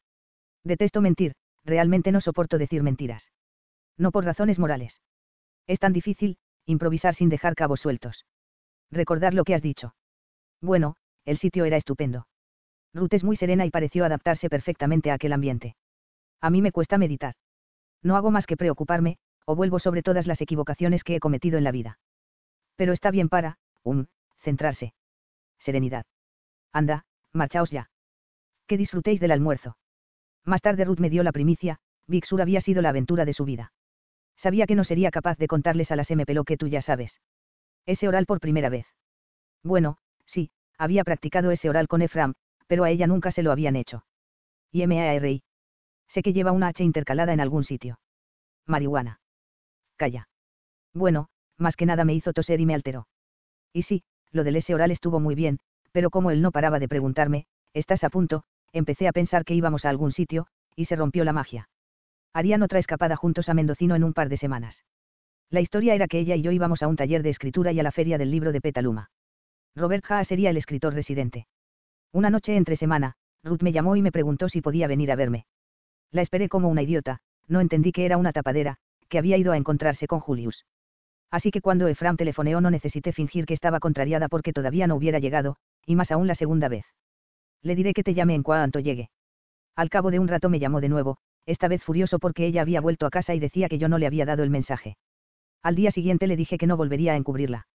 Detesto 0.64 1.02
mentir, 1.02 1.34
realmente 1.66 2.12
no 2.12 2.22
soporto 2.22 2.58
decir 2.58 2.82
mentiras. 2.84 3.32
No 3.98 4.12
por 4.12 4.24
razones 4.24 4.58
morales. 4.60 5.02
Es 5.68 5.80
tan 5.80 5.92
difícil, 5.92 6.38
improvisar 6.66 7.16
sin 7.16 7.30
dejar 7.30 7.56
cabos 7.56 7.82
sueltos. 7.82 8.26
Recordar 8.90 9.34
lo 9.34 9.44
que 9.44 9.54
has 9.54 9.62
dicho. 9.62 9.96
Bueno, 10.62 10.96
el 11.26 11.38
sitio 11.38 11.66
era 11.66 11.78
estupendo. 11.78 12.28
Ruth 12.94 13.14
es 13.14 13.24
muy 13.24 13.36
serena 13.36 13.66
y 13.66 13.70
pareció 13.70 14.06
adaptarse 14.06 14.50
perfectamente 14.50 15.12
a 15.12 15.16
aquel 15.16 15.34
ambiente. 15.34 15.76
A 16.40 16.50
mí 16.50 16.62
me 16.62 16.72
cuesta 16.72 16.98
meditar. 16.98 17.36
No 18.02 18.16
hago 18.16 18.32
más 18.32 18.46
que 18.46 18.58
preocuparme, 18.58 19.18
o 19.46 19.56
vuelvo 19.56 19.80
sobre 19.80 20.04
todas 20.04 20.28
las 20.28 20.42
equivocaciones 20.42 21.04
que 21.04 21.16
he 21.16 21.20
cometido 21.20 21.58
en 21.58 21.64
la 21.64 21.72
vida. 21.72 22.00
Pero 22.76 22.94
está 22.94 23.12
bien 23.12 23.28
para, 23.28 23.58
um, 23.90 24.06
centrarse. 24.40 24.94
Serenidad. 25.60 26.06
Anda, 26.72 27.06
marchaos 27.34 27.72
ya. 27.72 27.90
Que 28.68 28.78
disfrutéis 28.78 29.20
del 29.20 29.32
almuerzo. 29.32 29.78
Más 30.44 30.62
tarde 30.62 30.86
Ruth 30.86 31.00
me 31.00 31.10
dio 31.10 31.24
la 31.24 31.32
primicia, 31.32 31.80
Big 32.08 32.26
Sur 32.26 32.42
había 32.42 32.62
sido 32.62 32.82
la 32.82 32.90
aventura 32.90 33.26
de 33.26 33.34
su 33.34 33.46
vida. 33.46 33.74
Sabía 34.38 34.68
que 34.68 34.76
no 34.76 34.84
sería 34.84 35.12
capaz 35.12 35.38
de 35.38 35.48
contarles 35.48 35.92
a 35.92 35.96
las 35.96 36.10
MP 36.12 36.34
lo 36.34 36.44
que 36.44 36.58
tú 36.58 36.68
ya 36.68 36.82
sabes. 36.82 37.20
Ese 37.86 38.08
oral 38.08 38.26
por 38.26 38.40
primera 38.40 38.70
vez. 38.70 38.86
Bueno, 39.64 39.98
sí, 40.26 40.52
había 40.78 41.04
practicado 41.04 41.52
ese 41.52 41.70
oral 41.70 41.88
con 41.88 42.02
Efram, 42.02 42.36
pero 42.68 42.84
a 42.84 42.90
ella 42.90 43.08
nunca 43.08 43.32
se 43.32 43.44
lo 43.44 43.52
habían 43.52 43.76
hecho. 43.76 44.06
Y 44.72 44.84
M.A.R.I. 44.84 45.44
Sé 46.10 46.22
que 46.22 46.34
lleva 46.34 46.52
una 46.52 46.68
H 46.68 46.84
intercalada 46.84 47.34
en 47.34 47.40
algún 47.40 47.64
sitio. 47.64 48.00
Marihuana. 48.66 49.20
Calla. 49.96 50.30
Bueno, 50.94 51.30
más 51.58 51.76
que 51.76 51.86
nada 51.86 52.06
me 52.06 52.14
hizo 52.14 52.34
toser 52.34 52.60
y 52.60 52.66
me 52.66 52.76
alteró. 52.76 53.08
Y 53.78 53.84
sí, 53.84 54.02
lo 54.32 54.44
del 54.44 54.56
ese 54.56 54.74
oral 54.74 54.90
estuvo 54.90 55.20
muy 55.20 55.36
bien, 55.36 55.60
pero 55.92 56.10
como 56.10 56.32
él 56.32 56.42
no 56.42 56.52
paraba 56.52 56.80
de 56.80 56.88
preguntarme, 56.88 57.46
¿estás 57.76 58.04
a 58.04 58.10
punto? 58.10 58.44
Empecé 58.74 59.08
a 59.08 59.12
pensar 59.12 59.46
que 59.46 59.54
íbamos 59.54 59.86
a 59.86 59.92
algún 59.92 60.12
sitio, 60.12 60.48
y 60.76 60.86
se 60.86 60.96
rompió 60.96 61.24
la 61.24 61.32
magia. 61.32 61.70
Harían 62.34 62.64
otra 62.64 62.80
escapada 62.80 63.16
juntos 63.16 63.50
a 63.50 63.54
Mendocino 63.54 63.94
en 63.94 64.04
un 64.04 64.14
par 64.14 64.30
de 64.30 64.38
semanas. 64.38 64.84
La 65.52 65.62
historia 65.62 65.94
era 65.94 66.08
que 66.08 66.18
ella 66.18 66.36
y 66.36 66.42
yo 66.42 66.50
íbamos 66.50 66.82
a 66.82 66.88
un 66.88 66.96
taller 66.96 67.22
de 67.22 67.30
escritura 67.30 67.72
y 67.72 67.80
a 67.80 67.84
la 67.84 67.92
feria 67.92 68.18
del 68.18 68.32
libro 68.32 68.52
de 68.52 68.62
Petaluma. 68.62 69.12
Robert 69.76 70.04
Haas 70.10 70.28
sería 70.28 70.50
el 70.50 70.58
escritor 70.58 70.96
residente. 70.96 71.46
Una 72.12 72.32
noche 72.32 72.58
entre 72.58 72.78
semana, 72.78 73.14
Ruth 73.44 73.62
me 73.62 73.74
llamó 73.74 73.96
y 73.96 74.02
me 74.02 74.12
preguntó 74.12 74.50
si 74.50 74.60
podía 74.60 74.88
venir 74.88 75.12
a 75.12 75.16
verme. 75.16 75.46
La 76.10 76.24
esperé 76.24 76.50
como 76.50 76.68
una 76.68 76.82
idiota, 76.82 77.20
no 77.48 77.62
entendí 77.62 77.92
que 77.92 78.08
era 78.08 78.18
una 78.18 78.34
tapadera, 78.34 78.78
que 79.08 79.20
había 79.20 79.38
ido 79.38 79.52
a 79.52 79.58
encontrarse 79.58 80.08
con 80.08 80.20
Julius. 80.20 80.66
Así 81.30 81.52
que 81.52 81.62
cuando 81.62 81.88
Efram 81.88 82.16
telefoneó 82.16 82.62
no 82.62 82.72
necesité 82.72 83.12
fingir 83.12 83.46
que 83.46 83.54
estaba 83.54 83.80
contrariada 83.80 84.30
porque 84.30 84.54
todavía 84.54 84.88
no 84.88 84.96
hubiera 84.96 85.20
llegado, 85.20 85.58
y 85.86 85.96
más 85.96 86.12
aún 86.12 86.28
la 86.28 86.36
segunda 86.36 86.70
vez. 86.70 86.86
Le 87.62 87.76
diré 87.76 87.94
que 87.94 88.04
te 88.04 88.14
llame 88.14 88.36
en 88.36 88.44
cuanto 88.44 88.80
llegue. 88.80 89.10
Al 89.76 89.90
cabo 89.90 90.10
de 90.12 90.20
un 90.20 90.28
rato 90.28 90.50
me 90.50 90.60
llamó 90.60 90.82
de 90.82 90.90
nuevo, 90.90 91.18
esta 91.46 91.68
vez 91.68 91.84
furioso 91.84 92.20
porque 92.20 92.46
ella 92.46 92.62
había 92.62 92.82
vuelto 92.82 93.06
a 93.06 93.10
casa 93.10 93.34
y 93.34 93.40
decía 93.40 93.70
que 93.70 93.78
yo 93.78 93.90
no 93.90 93.98
le 93.98 94.08
había 94.08 94.26
dado 94.26 94.44
el 94.44 94.50
mensaje. 94.50 94.98
Al 95.64 95.76
día 95.76 95.92
siguiente 95.92 96.28
le 96.28 96.36
dije 96.36 96.58
que 96.58 96.68
no 96.68 96.78
volvería 96.78 97.14
a 97.14 97.16
encubrirla. 97.16 97.68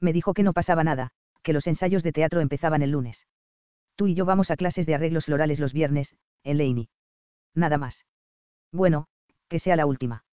Me 0.00 0.12
dijo 0.12 0.34
que 0.34 0.42
no 0.42 0.52
pasaba 0.52 0.84
nada, 0.84 1.10
que 1.42 1.52
los 1.52 1.66
ensayos 1.66 2.02
de 2.02 2.12
teatro 2.12 2.40
empezaban 2.40 2.82
el 2.82 2.90
lunes. 2.90 3.26
Tú 3.96 4.06
y 4.06 4.14
yo 4.14 4.24
vamos 4.24 4.50
a 4.50 4.56
clases 4.56 4.86
de 4.86 4.94
arreglos 4.94 5.26
florales 5.26 5.60
los 5.60 5.72
viernes, 5.72 6.14
en 6.42 6.58
Laney. 6.58 6.88
Nada 7.54 7.78
más. 7.78 8.04
Bueno, 8.72 9.06
que 9.48 9.60
sea 9.60 9.76
la 9.76 9.86
última. 9.86 10.24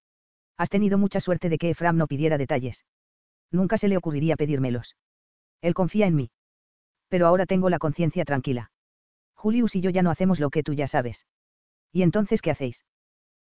Has 0.56 0.70
tenido 0.70 0.98
mucha 0.98 1.20
suerte 1.20 1.48
de 1.48 1.58
que 1.58 1.70
Efram 1.70 1.96
no 1.96 2.06
pidiera 2.06 2.38
detalles. 2.38 2.84
Nunca 3.50 3.78
se 3.78 3.88
le 3.88 3.96
ocurriría 3.96 4.36
pedírmelos. 4.36 4.96
Él 5.60 5.74
confía 5.74 6.06
en 6.06 6.16
mí. 6.16 6.30
Pero 7.08 7.26
ahora 7.26 7.46
tengo 7.46 7.68
la 7.70 7.78
conciencia 7.78 8.24
tranquila. 8.24 8.70
Julius 9.34 9.74
y 9.74 9.80
yo 9.80 9.90
ya 9.90 10.02
no 10.02 10.10
hacemos 10.10 10.40
lo 10.40 10.50
que 10.50 10.62
tú 10.62 10.72
ya 10.72 10.88
sabes. 10.88 11.26
¿Y 11.92 12.02
entonces 12.02 12.40
qué 12.40 12.50
hacéis? 12.50 12.84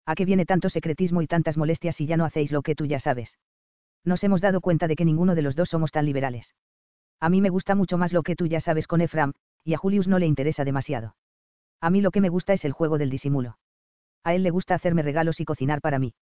¿A 0.06 0.14
qué 0.14 0.24
viene 0.24 0.46
tanto 0.46 0.70
secretismo 0.70 1.20
y 1.22 1.26
tantas 1.26 1.56
molestias 1.56 1.96
si 1.96 2.06
ya 2.06 2.16
no 2.16 2.24
hacéis 2.24 2.50
lo 2.50 2.62
que 2.62 2.74
tú 2.74 2.86
ya 2.86 2.98
sabes? 2.98 3.38
Nos 4.04 4.24
hemos 4.24 4.40
dado 4.40 4.60
cuenta 4.60 4.88
de 4.88 4.96
que 4.96 5.04
ninguno 5.04 5.34
de 5.34 5.42
los 5.42 5.54
dos 5.54 5.68
somos 5.68 5.92
tan 5.92 6.06
liberales. 6.06 6.54
A 7.20 7.28
mí 7.28 7.40
me 7.40 7.50
gusta 7.50 7.74
mucho 7.74 7.98
más 7.98 8.12
lo 8.12 8.22
que 8.22 8.36
tú 8.36 8.46
ya 8.46 8.60
sabes 8.60 8.86
con 8.86 9.00
Efram, 9.00 9.34
y 9.64 9.74
a 9.74 9.78
Julius 9.78 10.08
no 10.08 10.18
le 10.18 10.26
interesa 10.26 10.64
demasiado. 10.64 11.16
A 11.80 11.90
mí 11.90 12.00
lo 12.00 12.10
que 12.10 12.20
me 12.20 12.28
gusta 12.28 12.54
es 12.54 12.64
el 12.64 12.72
juego 12.72 12.96
del 12.96 13.10
disimulo. 13.10 13.58
A 14.24 14.34
él 14.34 14.42
le 14.42 14.50
gusta 14.50 14.74
hacerme 14.74 15.02
regalos 15.02 15.40
y 15.40 15.44
cocinar 15.44 15.80
para 15.80 15.98
mí. 15.98 16.14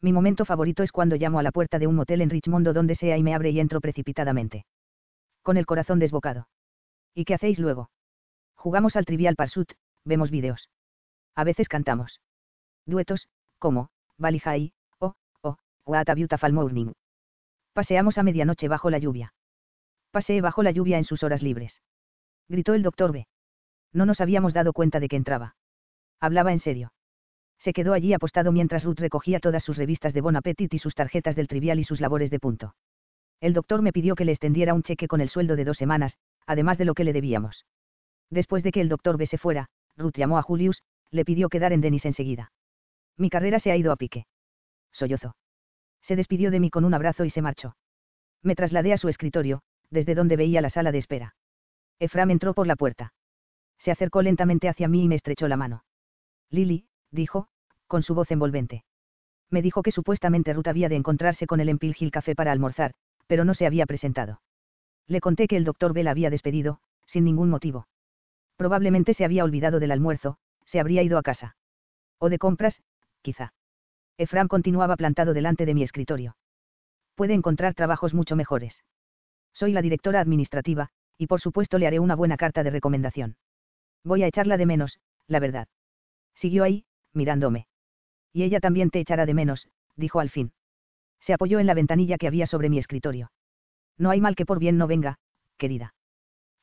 Mi 0.00 0.12
momento 0.12 0.44
favorito 0.44 0.82
es 0.82 0.92
cuando 0.92 1.16
llamo 1.16 1.38
a 1.38 1.42
la 1.42 1.50
puerta 1.50 1.78
de 1.78 1.86
un 1.86 1.96
motel 1.96 2.20
en 2.20 2.30
Richmond 2.30 2.68
o 2.68 2.72
donde 2.72 2.94
sea 2.94 3.16
y 3.16 3.22
me 3.22 3.34
abre 3.34 3.50
y 3.50 3.58
entro 3.58 3.80
precipitadamente. 3.80 4.64
Con 5.42 5.56
el 5.56 5.66
corazón 5.66 5.98
desbocado. 5.98 6.48
¿Y 7.14 7.24
qué 7.24 7.34
hacéis 7.34 7.58
luego? 7.58 7.90
Jugamos 8.54 8.96
al 8.96 9.04
Trivial 9.04 9.34
Pursuit, 9.34 9.72
vemos 10.04 10.30
vídeos. 10.30 10.68
A 11.34 11.44
veces 11.44 11.68
cantamos. 11.68 12.20
Duetos, 12.86 13.28
como, 13.58 13.90
Valley 14.18 14.40
High, 14.40 14.72
o, 14.98 15.14
o, 15.42 15.56
What 15.84 16.08
a 16.08 16.14
Beautiful 16.14 16.52
Morning. 16.52 16.92
Paseamos 17.72 18.18
a 18.18 18.22
medianoche 18.22 18.68
bajo 18.68 18.90
la 18.90 18.98
lluvia. 18.98 19.34
Paseé 20.10 20.40
bajo 20.40 20.62
la 20.62 20.70
lluvia 20.70 20.98
en 20.98 21.04
sus 21.04 21.22
horas 21.22 21.42
libres. 21.42 21.80
Gritó 22.48 22.74
el 22.74 22.82
doctor 22.82 23.12
B. 23.12 23.26
No 23.92 24.06
nos 24.06 24.20
habíamos 24.20 24.54
dado 24.54 24.72
cuenta 24.72 25.00
de 25.00 25.08
que 25.08 25.16
entraba. 25.16 25.56
Hablaba 26.20 26.52
en 26.52 26.60
serio. 26.60 26.92
Se 27.58 27.72
quedó 27.72 27.92
allí 27.92 28.12
apostado 28.12 28.52
mientras 28.52 28.84
Ruth 28.84 29.00
recogía 29.00 29.40
todas 29.40 29.64
sus 29.64 29.76
revistas 29.76 30.14
de 30.14 30.20
Bon 30.20 30.36
Appetit 30.36 30.72
y 30.74 30.78
sus 30.78 30.94
tarjetas 30.94 31.34
del 31.34 31.48
trivial 31.48 31.78
y 31.78 31.84
sus 31.84 32.00
labores 32.00 32.30
de 32.30 32.38
punto. 32.38 32.74
El 33.40 33.52
doctor 33.52 33.82
me 33.82 33.92
pidió 33.92 34.14
que 34.14 34.24
le 34.24 34.32
extendiera 34.32 34.74
un 34.74 34.82
cheque 34.82 35.08
con 35.08 35.20
el 35.20 35.28
sueldo 35.28 35.56
de 35.56 35.64
dos 35.64 35.76
semanas, 35.76 36.16
además 36.46 36.78
de 36.78 36.84
lo 36.84 36.94
que 36.94 37.04
le 37.04 37.12
debíamos. 37.12 37.66
Después 38.30 38.62
de 38.62 38.72
que 38.72 38.80
el 38.80 38.88
doctor 38.88 39.16
B 39.16 39.26
se 39.26 39.38
fuera, 39.38 39.68
Ruth 39.96 40.16
llamó 40.16 40.38
a 40.38 40.42
Julius, 40.42 40.82
le 41.10 41.24
pidió 41.24 41.48
quedar 41.48 41.72
en 41.72 41.80
Denis 41.80 42.04
enseguida. 42.04 42.52
Mi 43.16 43.30
carrera 43.30 43.58
se 43.58 43.70
ha 43.70 43.76
ido 43.76 43.92
a 43.92 43.96
pique. 43.96 44.26
Sollozó. 44.92 45.36
Se 46.02 46.16
despidió 46.16 46.50
de 46.50 46.60
mí 46.60 46.70
con 46.70 46.84
un 46.84 46.94
abrazo 46.94 47.24
y 47.24 47.30
se 47.30 47.42
marchó. 47.42 47.76
Me 48.42 48.54
trasladé 48.54 48.92
a 48.92 48.98
su 48.98 49.08
escritorio, 49.08 49.62
desde 49.90 50.14
donde 50.14 50.36
veía 50.36 50.60
la 50.60 50.70
sala 50.70 50.92
de 50.92 50.98
espera. 50.98 51.34
Efram 51.98 52.30
entró 52.30 52.54
por 52.54 52.66
la 52.66 52.76
puerta. 52.76 53.12
Se 53.78 53.90
acercó 53.90 54.22
lentamente 54.22 54.68
hacia 54.68 54.88
mí 54.88 55.04
y 55.04 55.08
me 55.08 55.16
estrechó 55.16 55.48
la 55.48 55.56
mano. 55.56 55.84
Lily, 56.50 56.87
dijo, 57.10 57.48
con 57.86 58.02
su 58.02 58.14
voz 58.14 58.30
envolvente. 58.30 58.84
Me 59.50 59.62
dijo 59.62 59.82
que 59.82 59.92
supuestamente 59.92 60.52
Ruth 60.52 60.68
había 60.68 60.88
de 60.88 60.96
encontrarse 60.96 61.46
con 61.46 61.60
él 61.60 61.68
en 61.68 61.78
Hill 61.80 62.10
Café 62.10 62.34
para 62.34 62.52
almorzar, 62.52 62.92
pero 63.26 63.44
no 63.44 63.54
se 63.54 63.66
había 63.66 63.86
presentado. 63.86 64.42
Le 65.06 65.20
conté 65.20 65.48
que 65.48 65.56
el 65.56 65.64
doctor 65.64 65.94
Bell 65.94 66.08
había 66.08 66.30
despedido, 66.30 66.80
sin 67.06 67.24
ningún 67.24 67.48
motivo. 67.48 67.88
Probablemente 68.56 69.14
se 69.14 69.24
había 69.24 69.44
olvidado 69.44 69.80
del 69.80 69.92
almuerzo, 69.92 70.36
se 70.66 70.80
habría 70.80 71.02
ido 71.02 71.16
a 71.16 71.22
casa. 71.22 71.56
O 72.18 72.28
de 72.28 72.38
compras, 72.38 72.82
quizá. 73.22 73.54
Efram 74.18 74.48
continuaba 74.48 74.96
plantado 74.96 75.32
delante 75.32 75.64
de 75.64 75.74
mi 75.74 75.82
escritorio. 75.82 76.36
Puede 77.14 77.34
encontrar 77.34 77.74
trabajos 77.74 78.14
mucho 78.14 78.36
mejores. 78.36 78.82
Soy 79.52 79.72
la 79.72 79.82
directora 79.82 80.20
administrativa, 80.20 80.90
y 81.16 81.26
por 81.26 81.40
supuesto 81.40 81.78
le 81.78 81.86
haré 81.86 81.98
una 82.00 82.16
buena 82.16 82.36
carta 82.36 82.62
de 82.62 82.70
recomendación. 82.70 83.36
Voy 84.04 84.22
a 84.22 84.26
echarla 84.26 84.56
de 84.56 84.66
menos, 84.66 85.00
la 85.26 85.40
verdad. 85.40 85.68
Siguió 86.34 86.64
ahí, 86.64 86.84
mirándome. 87.12 87.66
Y 88.32 88.42
ella 88.42 88.60
también 88.60 88.90
te 88.90 89.00
echará 89.00 89.26
de 89.26 89.34
menos, 89.34 89.68
dijo 89.96 90.20
al 90.20 90.30
fin. 90.30 90.52
Se 91.20 91.32
apoyó 91.32 91.58
en 91.58 91.66
la 91.66 91.74
ventanilla 91.74 92.18
que 92.18 92.28
había 92.28 92.46
sobre 92.46 92.70
mi 92.70 92.78
escritorio. 92.78 93.30
No 93.96 94.10
hay 94.10 94.20
mal 94.20 94.36
que 94.36 94.46
por 94.46 94.58
bien 94.58 94.78
no 94.78 94.86
venga, 94.86 95.18
querida. 95.56 95.94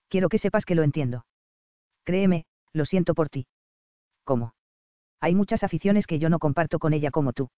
Quiero 0.08 0.29
que 0.29 0.38
sepas 0.38 0.65
que 0.65 0.75
lo 0.75 0.84
entiendo. 0.84 1.25
Créeme, 2.03 2.45
lo 2.71 2.86
siento 2.86 3.13
por 3.13 3.29
ti. 3.29 3.47
¿Cómo? 4.23 4.53
Hay 5.19 5.36
muchas 5.36 5.63
aficiones 5.63 6.08
que 6.08 6.19
yo 6.19 6.29
no 6.29 6.39
comparto 6.39 6.79
con 6.79 6.93
ella 6.93 7.12
como 7.12 7.34
tú. 7.34 7.49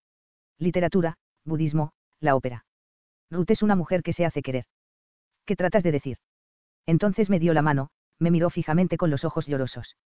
Literatura, 0.57 1.17
budismo, 1.45 1.91
la 2.19 2.35
ópera. 2.35 2.65
Ruth 3.29 3.51
es 3.51 3.61
una 3.61 3.75
mujer 3.75 4.03
que 4.03 4.13
se 4.13 4.25
hace 4.25 4.41
querer. 4.41 4.65
¿Qué 5.45 5.55
tratas 5.55 5.83
de 5.83 5.91
decir? 5.91 6.17
Entonces 6.85 7.29
me 7.29 7.39
dio 7.39 7.53
la 7.53 7.61
mano, 7.61 7.89
me 8.19 8.31
miró 8.31 8.49
fijamente 8.49 8.97
con 8.97 9.09
los 9.09 9.25
ojos 9.25 9.45
llorosos. 9.45 9.97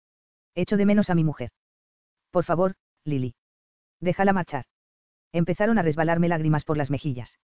Echo 0.54 0.76
de 0.76 0.86
menos 0.86 1.10
a 1.10 1.14
mi 1.14 1.24
mujer. 1.24 1.50
Por 2.30 2.44
favor, 2.44 2.74
Lily. 3.04 3.34
Déjala 4.00 4.32
marchar. 4.32 4.64
Empezaron 5.32 5.78
a 5.78 5.82
resbalarme 5.82 6.28
lágrimas 6.28 6.64
por 6.64 6.76
las 6.76 6.90
mejillas. 6.90 7.38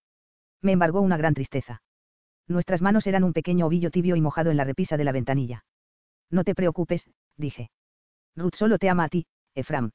Me 0.62 0.72
embargó 0.72 1.00
una 1.00 1.16
gran 1.16 1.34
tristeza. 1.34 1.82
Nuestras 2.48 2.82
manos 2.82 3.06
eran 3.06 3.24
un 3.24 3.32
pequeño 3.32 3.66
ovillo 3.66 3.90
tibio 3.90 4.16
y 4.16 4.20
mojado 4.20 4.50
en 4.50 4.56
la 4.56 4.64
repisa 4.64 4.96
de 4.96 5.04
la 5.04 5.12
ventanilla. 5.12 5.64
No 6.30 6.44
te 6.44 6.54
preocupes, 6.54 7.08
dije. 7.36 7.70
Ruth 8.36 8.54
solo 8.54 8.78
te 8.78 8.88
ama 8.88 9.04
a 9.04 9.08
ti, 9.08 9.26
Efram. 9.54 9.90